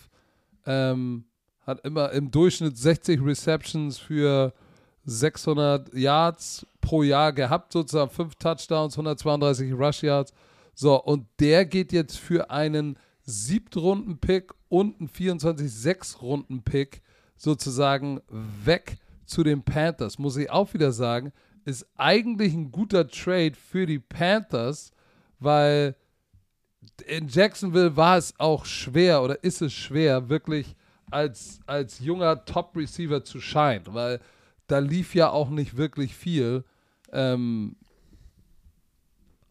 [0.66, 1.26] ähm,
[1.66, 4.54] hat immer im Durchschnitt 60 Receptions für
[5.06, 10.34] 600 Yards pro Jahr gehabt, sozusagen 5 Touchdowns, 132 Rush Yards.
[10.74, 17.02] So, und der geht jetzt für einen Siebtrunden-Pick und einen 24-6-Runden-Pick
[17.38, 18.22] sozusagen
[18.64, 20.20] weg zu den Panthers.
[20.20, 21.32] Muss ich auch wieder sagen,
[21.66, 24.92] ist eigentlich ein guter Trade für die Panthers,
[25.40, 25.96] weil
[27.08, 30.76] in Jacksonville war es auch schwer oder ist es schwer, wirklich
[31.10, 34.20] als, als junger Top-Receiver zu scheinen, weil
[34.68, 36.64] da lief ja auch nicht wirklich viel.
[37.12, 37.76] Ähm,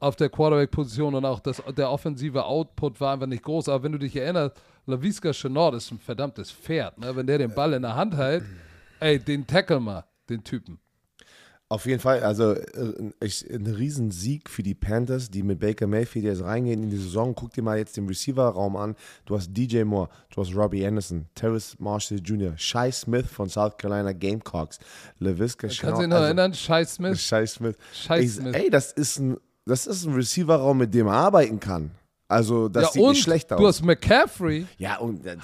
[0.05, 3.71] auf der Quarterback-Position und auch das, der offensive Output war einfach nicht groß.
[3.71, 4.57] Aber wenn du dich erinnerst,
[4.87, 6.99] LaVisca Chenord ist ein verdammtes Pferd.
[6.99, 7.17] Ne?
[7.17, 8.45] Wenn der den Ball in der Hand hält,
[9.01, 10.79] ey, den tackle mal, den Typen.
[11.71, 16.27] Auf jeden Fall, also äh, ich, ein Riesensieg für die Panthers, die mit Baker Mayfield
[16.27, 17.35] jetzt reingehen in die Saison.
[17.35, 18.95] Guck dir mal jetzt den Receiver-Raum an.
[19.25, 23.79] Du hast DJ Moore, du hast Robbie Anderson, Terrace Marshall Jr., Shai Smith von South
[23.79, 24.79] Carolina Gamecocks,
[25.19, 26.53] LaVisca Kannst du dich noch also, erinnern?
[26.53, 27.21] Shai Smith?
[27.21, 27.77] Shai Smith.
[27.93, 28.55] Shai ey, Smith.
[28.55, 31.93] ey, das ist ein, das ist ein Receiver-Raum, mit dem man arbeiten kann.
[32.27, 33.61] Also, das ja, sieht nicht schlecht aus.
[33.61, 34.67] Du hast McCaffrey.
[34.79, 35.37] Ja, und der,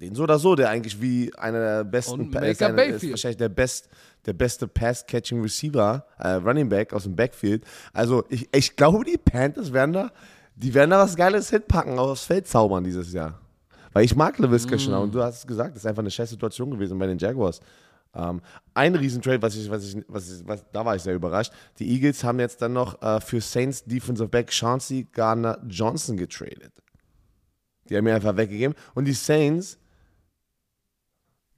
[0.00, 3.08] den so oder so, der eigentlich wie einer der besten, Und Pa- ist, einer, ist
[3.08, 3.88] wahrscheinlich der, best,
[4.26, 7.64] der beste Pass-Catching Receiver, äh, Running Back aus dem Backfield.
[7.92, 10.10] Also ich, ich glaube, die Panthers werden da,
[10.56, 13.40] die werden da was Geiles hinpacken, aufs Feld zaubern dieses Jahr.
[13.92, 16.30] Weil ich mag LaVisca schon und du hast es gesagt, das ist einfach eine scheiß
[16.30, 17.60] Situation gewesen bei den Jaguars.
[18.14, 18.40] Ähm,
[18.74, 21.52] ein Riesentrade, was ich, was ich, was ich, was, da war ich sehr überrascht.
[21.78, 26.72] Die Eagles haben jetzt dann noch äh, für Saints Defensive Back Chauncey Gardner Johnson getradet.
[27.88, 28.74] Die haben ihn einfach weggegeben.
[28.94, 29.78] Und die Saints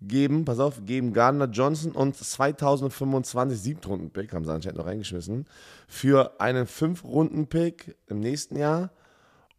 [0.01, 5.47] geben, pass auf, geben Gardner Johnson und 2025 Siebtrunden-Pick, haben sie anscheinend noch reingeschmissen,
[5.89, 8.91] für einen Fünf-Runden-Pick im nächsten Jahr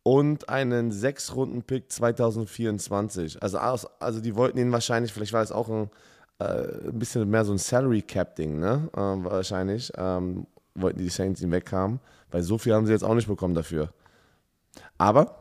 [0.04, 3.42] und einen Sechs-Runden-Pick 2024.
[3.42, 5.90] Also, also die wollten ihn wahrscheinlich, vielleicht war es auch ein,
[6.40, 8.90] äh, ein bisschen mehr so ein Salary-Cap-Ding, ne?
[8.96, 9.92] Ähm, wahrscheinlich.
[9.96, 10.48] Ähm,
[10.82, 12.00] wollten die Saints ihn weghaben,
[12.32, 13.90] weil so viel haben sie jetzt auch nicht bekommen dafür.
[14.98, 15.36] Aber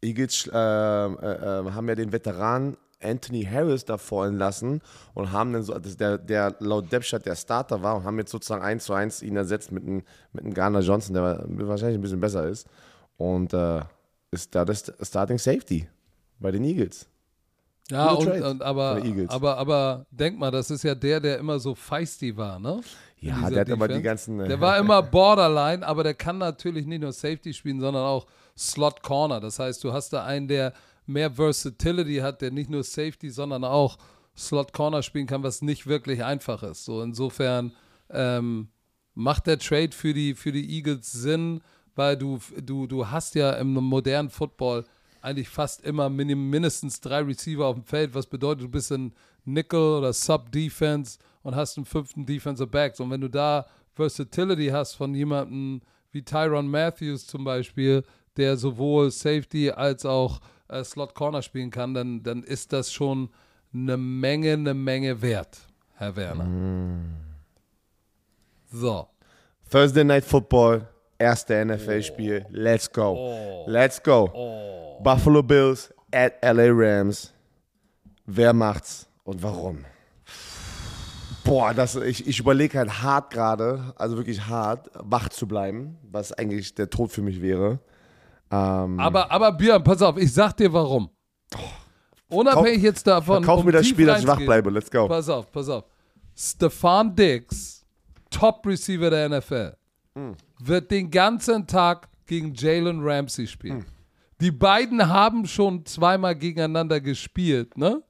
[0.00, 4.80] Eagles äh, äh, äh, haben ja den Veteran Anthony Harris davor entlassen
[5.14, 8.62] und haben dann so, der, der laut Depstadt der Starter war und haben jetzt sozusagen
[8.62, 10.02] 1 zu 1 ihn ersetzt mit einem,
[10.32, 12.66] mit einem Garner Johnson, der wahrscheinlich ein bisschen besser ist.
[13.16, 13.80] Und äh,
[14.30, 15.88] ist da das Starting Safety
[16.38, 17.06] bei den Eagles.
[17.90, 21.74] Ja, und, und aber, aber, aber denk mal, das ist ja der, der immer so
[21.74, 22.80] feisty war, ne?
[23.20, 24.40] Ja, der hat aber die ganzen.
[24.40, 28.26] äh, Der war immer Borderline, aber der kann natürlich nicht nur Safety spielen, sondern auch
[28.56, 29.40] Slot Corner.
[29.40, 30.72] Das heißt, du hast da einen, der
[31.06, 33.98] mehr Versatility hat, der nicht nur Safety, sondern auch
[34.36, 36.84] Slot Corner spielen kann, was nicht wirklich einfach ist.
[36.84, 37.72] So insofern
[38.10, 38.68] ähm,
[39.14, 41.62] macht der Trade für die, für die Eagles Sinn,
[41.94, 44.84] weil du, du, du hast ja im modernen Football
[45.26, 49.12] eigentlich fast immer mindestens drei Receiver auf dem Feld, was bedeutet, du bist in
[49.44, 52.98] Nickel oder Sub-Defense und hast einen fünften Defensive Back.
[53.00, 58.04] Und wenn du da Versatility hast von jemandem wie Tyron Matthews zum Beispiel,
[58.36, 63.28] der sowohl Safety als auch äh, Slot Corner spielen kann, dann, dann ist das schon
[63.74, 65.58] eine Menge, eine Menge wert,
[65.96, 66.46] Herr Werner.
[68.70, 69.08] So.
[69.70, 70.86] Thursday Night Football,
[71.18, 72.46] erste NFL-Spiel.
[72.50, 73.64] Let's go.
[73.66, 74.30] Let's go.
[75.02, 77.32] Buffalo Bills at LA Rams.
[78.26, 79.84] Wer macht's und warum?
[81.44, 86.32] Boah, das, ich, ich überlege halt hart gerade, also wirklich hart, wach zu bleiben, was
[86.32, 87.78] eigentlich der Tod für mich wäre.
[88.50, 91.08] Ähm, Aber, aber Björn, pass auf, ich sag dir warum.
[92.28, 93.44] Unabhängig jetzt davon.
[93.44, 94.70] kauf um mir das Spiel, dass ich wach bleibe.
[94.70, 95.06] Let's go.
[95.06, 95.84] Pass auf, pass auf.
[96.34, 97.84] Stefan Diggs,
[98.28, 99.76] Top Receiver der NFL,
[100.58, 103.84] wird den ganzen Tag gegen Jalen Ramsey spielen.
[104.40, 108.02] Die beiden haben schon zweimal gegeneinander gespielt, ne?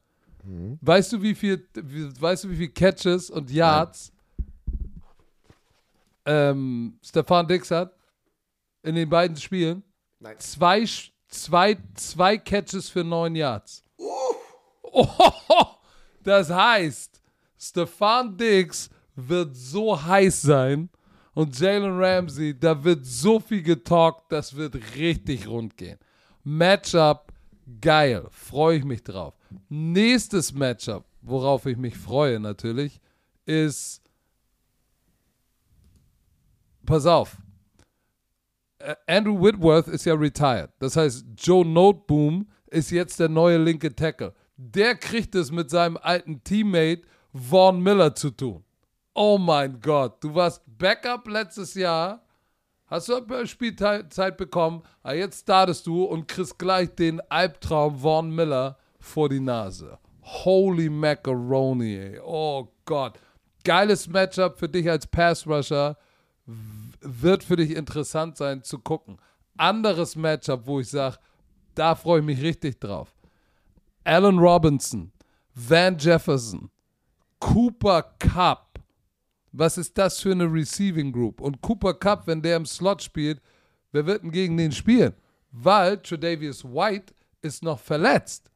[0.81, 4.13] Weißt du, wie viel, weißt du, wie viel Catches und Yards
[6.25, 7.93] ähm, Stefan Diggs hat
[8.83, 9.83] in den beiden Spielen?
[10.21, 10.37] Nein.
[10.39, 10.87] Zwei,
[11.29, 13.83] zwei, zwei Catches für neun Yards.
[13.97, 15.05] Oh,
[16.23, 17.21] das heißt,
[17.59, 20.89] Stefan Diggs wird so heiß sein
[21.37, 25.99] und Jalen Ramsey, da wird so viel getalkt, das wird richtig rund gehen.
[26.43, 27.31] Matchup,
[27.79, 29.35] geil, freue ich mich drauf.
[29.69, 33.03] Nächstes Matchup, worauf ich mich freue natürlich,
[33.45, 34.03] ist,
[36.87, 37.37] pass auf,
[38.79, 40.71] äh, Andrew Whitworth ist ja retired.
[40.79, 44.33] Das heißt, Joe Noteboom ist jetzt der neue linke Tackle.
[44.57, 47.03] Der kriegt es mit seinem alten Teammate
[47.35, 48.65] Vaughn Miller zu tun.
[49.19, 52.21] Oh mein Gott, du warst Backup letztes Jahr,
[52.87, 58.77] hast du Spielzeit bekommen, aber jetzt startest du und kriegst gleich den Albtraum Vaughn Miller
[59.01, 59.99] vor die Nase.
[60.21, 62.21] Holy Macaroni, ey.
[62.23, 63.19] Oh Gott.
[63.65, 65.97] Geiles Matchup für dich als Pass-Rusher
[67.01, 69.17] wird für dich interessant sein zu gucken.
[69.57, 71.17] Anderes Matchup, wo ich sage,
[71.75, 73.15] da freue ich mich richtig drauf.
[74.05, 75.11] Allen Robinson,
[75.55, 76.71] Van Jefferson,
[77.41, 78.66] Cooper Cup.
[79.59, 81.41] Was ist das für eine Receiving Group?
[81.41, 83.41] Und Cooper Cup, wenn der im Slot spielt,
[83.91, 85.15] wer wird denn gegen den spielen?
[85.51, 88.51] Weil Tredavious White ist noch verletzt.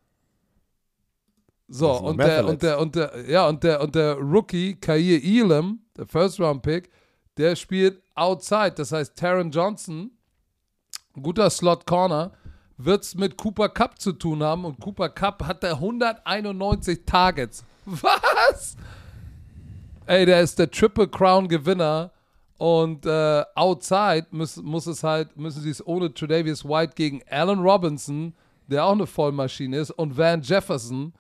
[1.69, 2.63] So, und der, und verletzt.
[2.63, 6.91] der, und der, ja, und der, und der Rookie, Kair Elam, der First Round Pick,
[7.39, 8.73] der spielt outside.
[8.73, 10.11] Das heißt, Taron Johnson,
[11.15, 12.33] guter Slot Corner,
[12.77, 14.67] wird es mit Cooper Cup zu tun haben.
[14.67, 17.65] Und Cooper Cup hat da 191 Targets.
[17.87, 18.77] Was?
[20.11, 22.11] Ey, der ist der Triple Crown Gewinner.
[22.59, 27.61] Und äh, outside muss, muss es halt, müssen sie es ohne Tredavious White gegen Allen
[27.61, 28.35] Robinson,
[28.67, 31.13] der auch eine Vollmaschine ist, und Van Jefferson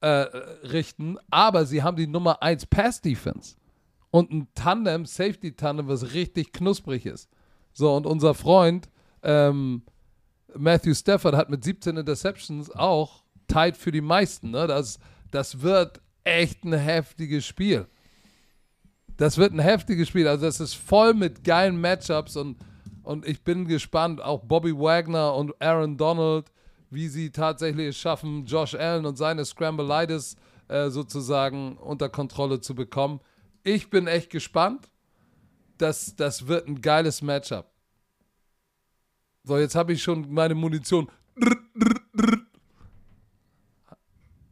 [0.00, 1.18] äh, richten.
[1.28, 3.56] Aber sie haben die Nummer 1 Pass Defense.
[4.12, 7.28] Und ein Tandem, Safety Tandem, was richtig knusprig ist.
[7.72, 8.88] So, und unser Freund
[9.24, 9.82] ähm,
[10.56, 14.52] Matthew Stafford hat mit 17 Interceptions auch tight für die meisten.
[14.52, 14.68] Ne?
[14.68, 15.00] Das,
[15.32, 17.86] das wird echt ein heftiges Spiel.
[19.16, 20.28] Das wird ein heftiges Spiel.
[20.28, 22.58] Also das ist voll mit geilen Matchups und,
[23.02, 26.52] und ich bin gespannt, auch Bobby Wagner und Aaron Donald,
[26.90, 30.36] wie sie tatsächlich es schaffen, Josh Allen und seine Scramblitis
[30.68, 33.20] äh, sozusagen unter Kontrolle zu bekommen.
[33.64, 34.88] Ich bin echt gespannt.
[35.78, 37.70] Das, das wird ein geiles Matchup.
[39.44, 41.08] So, jetzt habe ich schon meine Munition.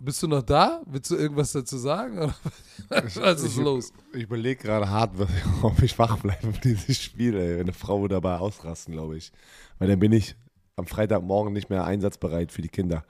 [0.07, 0.83] Bist du noch da?
[0.87, 2.33] Willst du irgendwas dazu sagen?
[2.89, 3.93] Was ist ich, los?
[4.13, 5.11] Ich überlege gerade hart,
[5.63, 7.35] ob ich wach bleibe für dieses Spiel.
[7.35, 7.59] Ey.
[7.59, 9.33] Eine Frau würde dabei ausrasten, glaube ich.
[9.81, 10.37] Weil dann bin ich
[10.77, 13.05] am Freitagmorgen nicht mehr einsatzbereit für die Kinder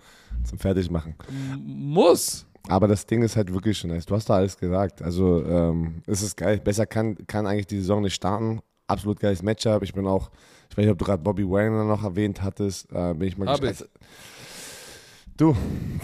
[0.44, 1.16] zum Fertigmachen.
[1.58, 2.46] Muss.
[2.66, 4.06] Aber das Ding ist halt wirklich schon nice.
[4.06, 5.02] Du hast da alles gesagt.
[5.02, 6.60] Also ähm, es ist geil.
[6.64, 8.60] Besser kann, kann eigentlich die Saison nicht starten.
[8.86, 9.82] Absolut geiles Matchup.
[9.82, 10.30] Ich bin auch,
[10.70, 12.90] ich weiß nicht, ob du gerade Bobby Wagner noch erwähnt hattest.
[12.90, 13.86] Äh, bin ich mal gespannt.
[15.36, 15.54] Du,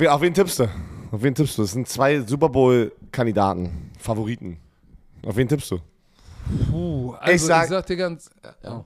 [0.08, 0.64] auf wen tippst du?
[1.10, 1.62] Auf wen tippst du?
[1.62, 4.58] Das sind zwei Super Bowl-Kandidaten, Favoriten.
[5.24, 5.78] Auf wen tippst du?
[6.70, 8.30] Puh, also ich sag- ich sag dir ganz.
[8.64, 8.84] Oh.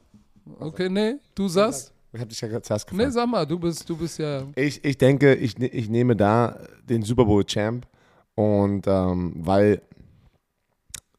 [0.61, 1.93] Okay, nee, du sagst?
[2.13, 3.07] Ich habe dich ja zuerst gefragt.
[3.07, 4.43] Nee, sag mal, du bist, du bist ja.
[4.55, 6.57] Ich, ich denke, ich, ne- ich nehme da
[6.89, 7.87] den Super Bowl Champ
[8.37, 9.83] und ähm, weil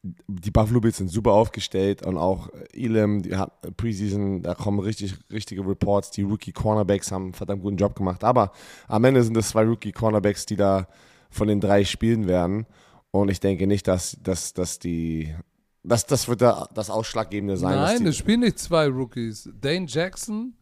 [0.02, 5.14] die Buffalo Bills sind super aufgestellt und auch Elam, die hat Preseason, da kommen richtig,
[5.30, 6.10] richtige Reports.
[6.12, 8.22] Die Rookie Cornerbacks haben einen verdammt guten Job gemacht.
[8.22, 8.52] Aber
[8.86, 10.86] am Ende sind es zwei Rookie Cornerbacks, die da
[11.30, 12.66] von den drei spielen werden.
[13.10, 15.34] Und ich denke nicht, dass, dass, dass die,
[15.82, 17.74] dass das wird da das Ausschlaggebende sein.
[17.74, 19.50] Nein, es spielen nicht zwei Rookies.
[19.60, 20.54] Dane Jackson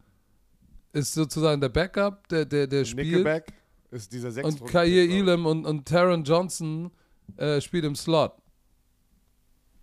[0.93, 3.07] ist sozusagen der Backup, der, der, der spielt.
[3.07, 3.53] Nickelback
[3.91, 6.91] ist dieser sechs Und Kair Elam und, und Taron Johnson
[7.37, 8.33] äh, spielt im Slot.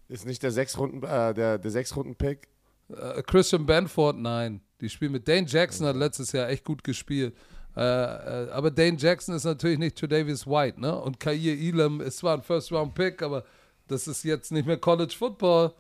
[0.09, 2.49] Ist nicht der sechs Runden, äh, der, der sechs Runden Pick.
[2.89, 4.61] Äh, Christian Benford, nein.
[4.81, 7.35] Die spielen mit Dane Jackson, hat letztes Jahr echt gut gespielt.
[7.77, 10.97] Äh, äh, aber Dane Jackson ist natürlich nicht Tredavious White, ne?
[11.01, 13.45] Und Kair Elam ist zwar ein First-Round-Pick, aber
[13.89, 15.73] das ist jetzt nicht mehr College Football.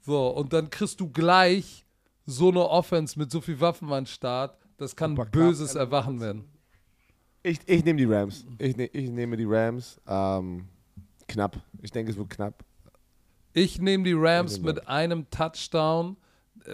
[0.00, 1.84] So, und dann kriegst du gleich
[2.26, 4.56] so eine Offense mit so viel Waffen an den Start.
[4.76, 5.82] Das kann Super böses knapp.
[5.82, 6.44] Erwachen werden.
[7.42, 8.44] Ich, ich nehme die Rams.
[8.58, 10.00] Ich, ne, ich nehme die Rams.
[10.06, 10.68] Ähm,
[11.26, 11.60] knapp.
[11.80, 12.64] Ich denke, es wird knapp.
[13.52, 16.16] Ich nehme die Rams Ja, mit einem Touchdown.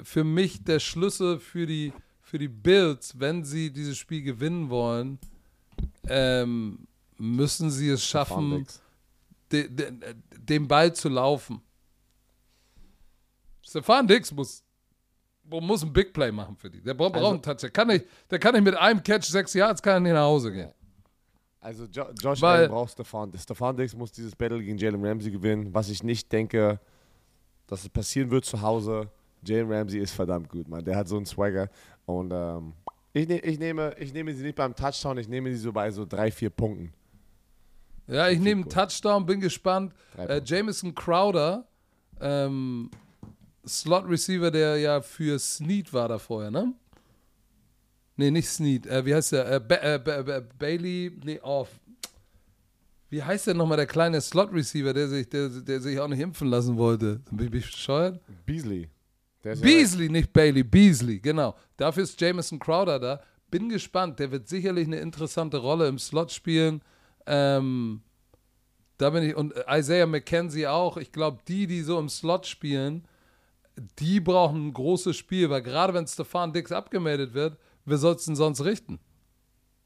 [0.05, 5.19] Für mich der Schlüssel für die, für die Bills, wenn sie dieses Spiel gewinnen wollen,
[6.09, 8.67] ähm, müssen sie es schaffen,
[9.51, 9.93] de, de,
[10.37, 11.61] den Ball zu laufen.
[13.63, 14.63] Stefan Dix muss,
[15.45, 16.81] muss ein Big Play machen für die.
[16.83, 17.57] Der braucht, Also- einen Touch.
[17.59, 20.23] Der kann, nicht, der kann nicht mit einem Catch sechs Yards kann er nicht nach
[20.23, 20.71] Hause gehen.
[21.61, 23.33] Also jo Josh Weil- Allen braucht Stefan.
[23.37, 26.79] Stefan Diggs muss dieses Battle gegen Jalen Ramsey gewinnen, was ich nicht denke,
[27.67, 29.09] dass es passieren wird zu Hause.
[29.45, 30.85] Jalen Ramsey ist verdammt gut, Mann.
[30.85, 31.69] Der hat so einen Swagger.
[32.07, 32.73] Und ähm,
[33.13, 35.91] ich, ne ich, nehme, ich nehme sie nicht beim Touchdown, ich nehme sie so bei
[35.91, 36.93] so drei, vier Punkten.
[38.07, 38.71] Ja, ich nehme einen.
[38.71, 39.93] Touchdown, bin gespannt.
[40.17, 40.41] Äh.
[40.45, 41.67] Jamison Crowder,
[42.21, 42.91] ähm,
[43.67, 46.73] Slot Receiver, der ja für Snead war da vorher, ne?
[48.19, 48.87] Nee, nicht Snead.
[48.87, 49.51] Äh, wie heißt der?
[49.51, 51.69] Äh, ba äh, ba ba Bailey, nee, auf.
[53.11, 56.19] Wie heißt der nochmal, der kleine Slot Receiver, der sich, der, der sich auch nicht
[56.21, 57.21] impfen lassen wollte?
[57.31, 58.21] Bin ich bescheuert?
[58.45, 58.89] Beasley.
[59.45, 61.55] Ist ja- Beasley, nicht Bailey, Beasley, genau.
[61.77, 63.23] Dafür ist Jamison Crowder da.
[63.51, 66.83] Bin gespannt, der wird sicherlich eine interessante Rolle im Slot spielen.
[67.25, 68.03] Ähm,
[68.99, 70.97] da bin ich, und Isaiah McKenzie auch.
[70.97, 73.07] Ich glaube, die, die so im Slot spielen,
[74.01, 77.57] die brauchen ein großes Spiel, weil gerade wenn Stefan Dix abgemeldet wird,
[77.89, 78.99] wer soll es denn sonst richten?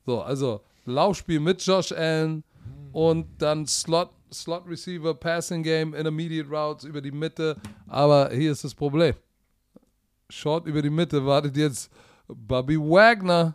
[0.04, 2.44] So, also Laufspiel mit Josh Allen
[2.92, 7.56] und dann Slot, Slot Receiver, Passing Game, Intermediate Routes über die Mitte.
[7.86, 9.14] Aber hier ist das Problem.
[10.28, 11.90] Short über die Mitte wartet jetzt
[12.26, 13.54] Bobby Wagner.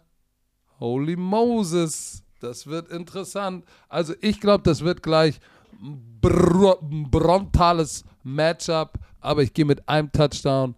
[0.79, 2.23] Holy Moses.
[2.39, 3.65] Das wird interessant.
[3.89, 5.39] Also ich glaube, das wird gleich
[5.81, 8.99] ein br brontales Matchup.
[9.19, 10.75] Aber ich gehe mit einem Touchdown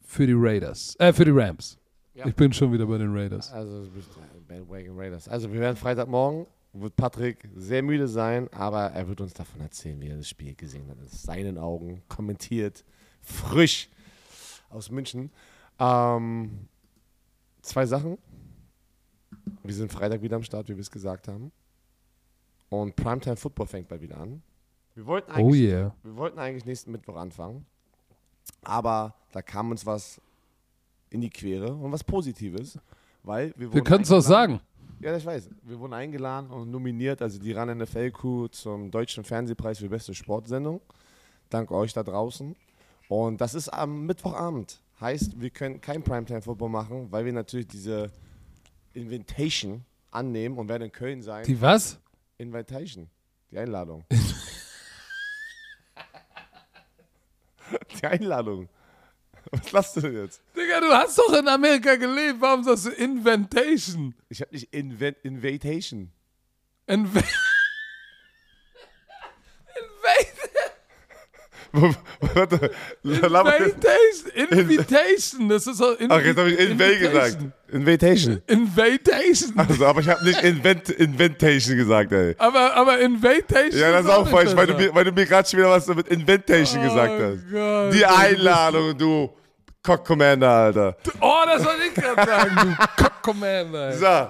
[0.00, 0.96] für die Raiders.
[0.98, 1.79] Äh, für die Rams.
[2.14, 2.26] Ja.
[2.26, 3.52] Ich bin schon wieder bei den Raiders.
[3.52, 4.08] Also, du bist
[4.48, 5.28] Bandwagon Raiders.
[5.28, 10.00] Also, wir werden Freitagmorgen, wird Patrick sehr müde sein, aber er wird uns davon erzählen,
[10.00, 10.98] wie er das Spiel gesehen hat.
[10.98, 12.84] In seinen Augen kommentiert
[13.22, 13.88] frisch
[14.70, 15.30] aus München.
[15.78, 16.68] Ähm,
[17.62, 18.18] zwei Sachen.
[19.62, 21.52] Wir sind Freitag wieder am Start, wie wir es gesagt haben.
[22.68, 24.42] Und Primetime Football fängt bald wieder an.
[24.94, 25.94] Wir wollten Oh eigentlich, yeah.
[26.02, 27.66] wir wollten eigentlich nächsten Mittwoch anfangen.
[28.62, 30.20] Aber da kam uns was
[31.10, 32.78] in die Quere und was Positives.
[33.22, 34.60] Weil wir, Wir wurden können es doch sagen.
[35.00, 35.50] ja, ich weiß.
[35.62, 40.14] Wir wurden eingeladen und nominiert, also die RAN NFL Crew zum Deutschen Fernsehpreis für beste
[40.14, 40.80] Sportsendung.
[41.50, 42.56] Dank euch da draußen.
[43.08, 44.80] Und das ist am Mittwochabend.
[45.00, 48.10] Heißt, wir können kein Primetime Football machen, weil wir natürlich diese
[48.94, 51.44] Invitation annehmen und werden in Köln sein.
[51.44, 51.98] Die was?
[52.38, 53.08] Invitation.
[53.50, 54.04] Die Einladung.
[58.00, 58.68] die Einladung.
[59.50, 60.42] Was lachst du denn jetzt?
[60.70, 62.40] Digga, du hast doch in Amerika gelebt.
[62.40, 64.14] Warum sagst du Inventation?
[64.28, 66.10] Ich habe nicht Invent Invitation.
[66.86, 67.22] Inve
[72.20, 72.70] Warte.
[73.04, 74.30] Invitation.
[74.34, 75.48] Invitation.
[75.48, 75.94] Das ist so.
[76.08, 77.38] Ach, jetzt habe ich Invade gesagt.
[77.70, 78.42] Invitation.
[78.48, 79.52] Invitation.
[79.56, 82.34] Also, aber ich habe nicht Invent Inventation gesagt, ey.
[82.38, 83.80] Aber, aber Invitation.
[83.80, 85.86] Ja, das ist auch falsch, weil du, mir, weil du mir gerade schon wieder was
[85.86, 87.50] mit Inventation gesagt Oh hast.
[87.52, 87.94] Gott.
[87.94, 89.30] Die Einladung, du
[89.82, 90.96] Cock Commander, Alter.
[91.20, 93.92] Oh, das soll ich gerade sagen, du Cock Commander.
[93.92, 94.28] So.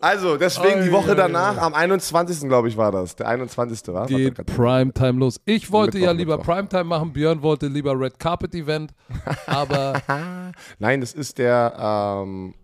[0.00, 1.62] Also, deswegen die Oh, Woche ja, danach, ja.
[1.62, 2.46] am 21.
[2.48, 3.16] glaube ich war das.
[3.16, 3.80] Der 21.
[3.88, 4.06] war.
[4.06, 5.40] Geht Primetime los.
[5.46, 6.54] Ich wollte Mittwoch, ja lieber Mittwoch.
[6.54, 8.92] Primetime machen, Björn wollte lieber Red Carpet Event,
[9.46, 10.02] aber
[10.78, 11.74] Nein, das ist der,
[12.22, 12.54] ähm,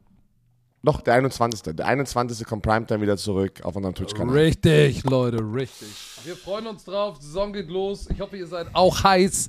[0.83, 1.63] noch der 21.
[1.77, 2.45] Der 21.
[2.47, 4.35] kommt Primetime wieder zurück auf unserem Twitch-Kanal.
[4.37, 5.89] richtig, Leute, richtig.
[6.25, 8.09] Wir freuen uns drauf, die Saison geht los.
[8.13, 9.49] Ich hoffe, ihr seid auch heiß.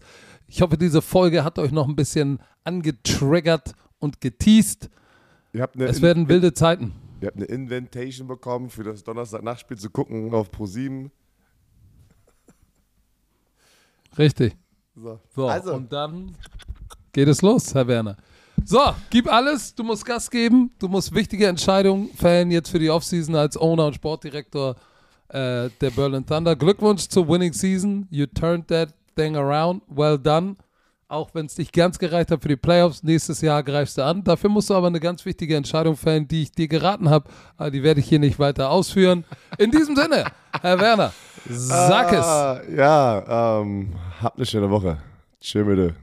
[0.54, 4.90] Ich hoffe, diese Folge hat euch noch ein bisschen angetriggert und geteased.
[5.54, 6.92] Ihr habt eine, Es werden wilde Zeiten.
[7.22, 11.10] ihr habt eine Inventation bekommen, für das Donnerstag-Nachtspiel zu gucken auf Pro7.
[14.18, 14.58] Richtig.
[14.94, 15.22] So.
[15.34, 15.74] So, Also.
[15.74, 16.36] und dann
[17.14, 18.18] geht es los, Herr Werner.
[18.66, 18.80] So,
[19.10, 23.36] gib alles, du musst Gas geben, du musst wichtige Entscheidungen fällen jetzt für die Offseason
[23.36, 24.76] als Owner und Sportdirektor
[25.30, 26.58] äh, der Berlin Thunder.
[26.58, 30.56] Glückwunsch zur Winning Season, you turned that thing around, well done.
[31.08, 34.24] Auch wenn es nicht ganz gereicht hat für die Playoffs, nächstes Jahr greifst du an.
[34.24, 37.30] Dafür musst du aber eine ganz wichtige Entscheidung fällen, die ich dir geraten habe.
[37.58, 39.26] Aber die werde ich hier nicht weiter ausführen.
[39.58, 40.24] In diesem Sinne,
[40.62, 41.12] Herr Werner,
[41.50, 42.26] sag es.
[42.26, 45.00] Ah, ja, ähm, habt eine schöne Woche.
[45.42, 45.96] Tschö, bitte.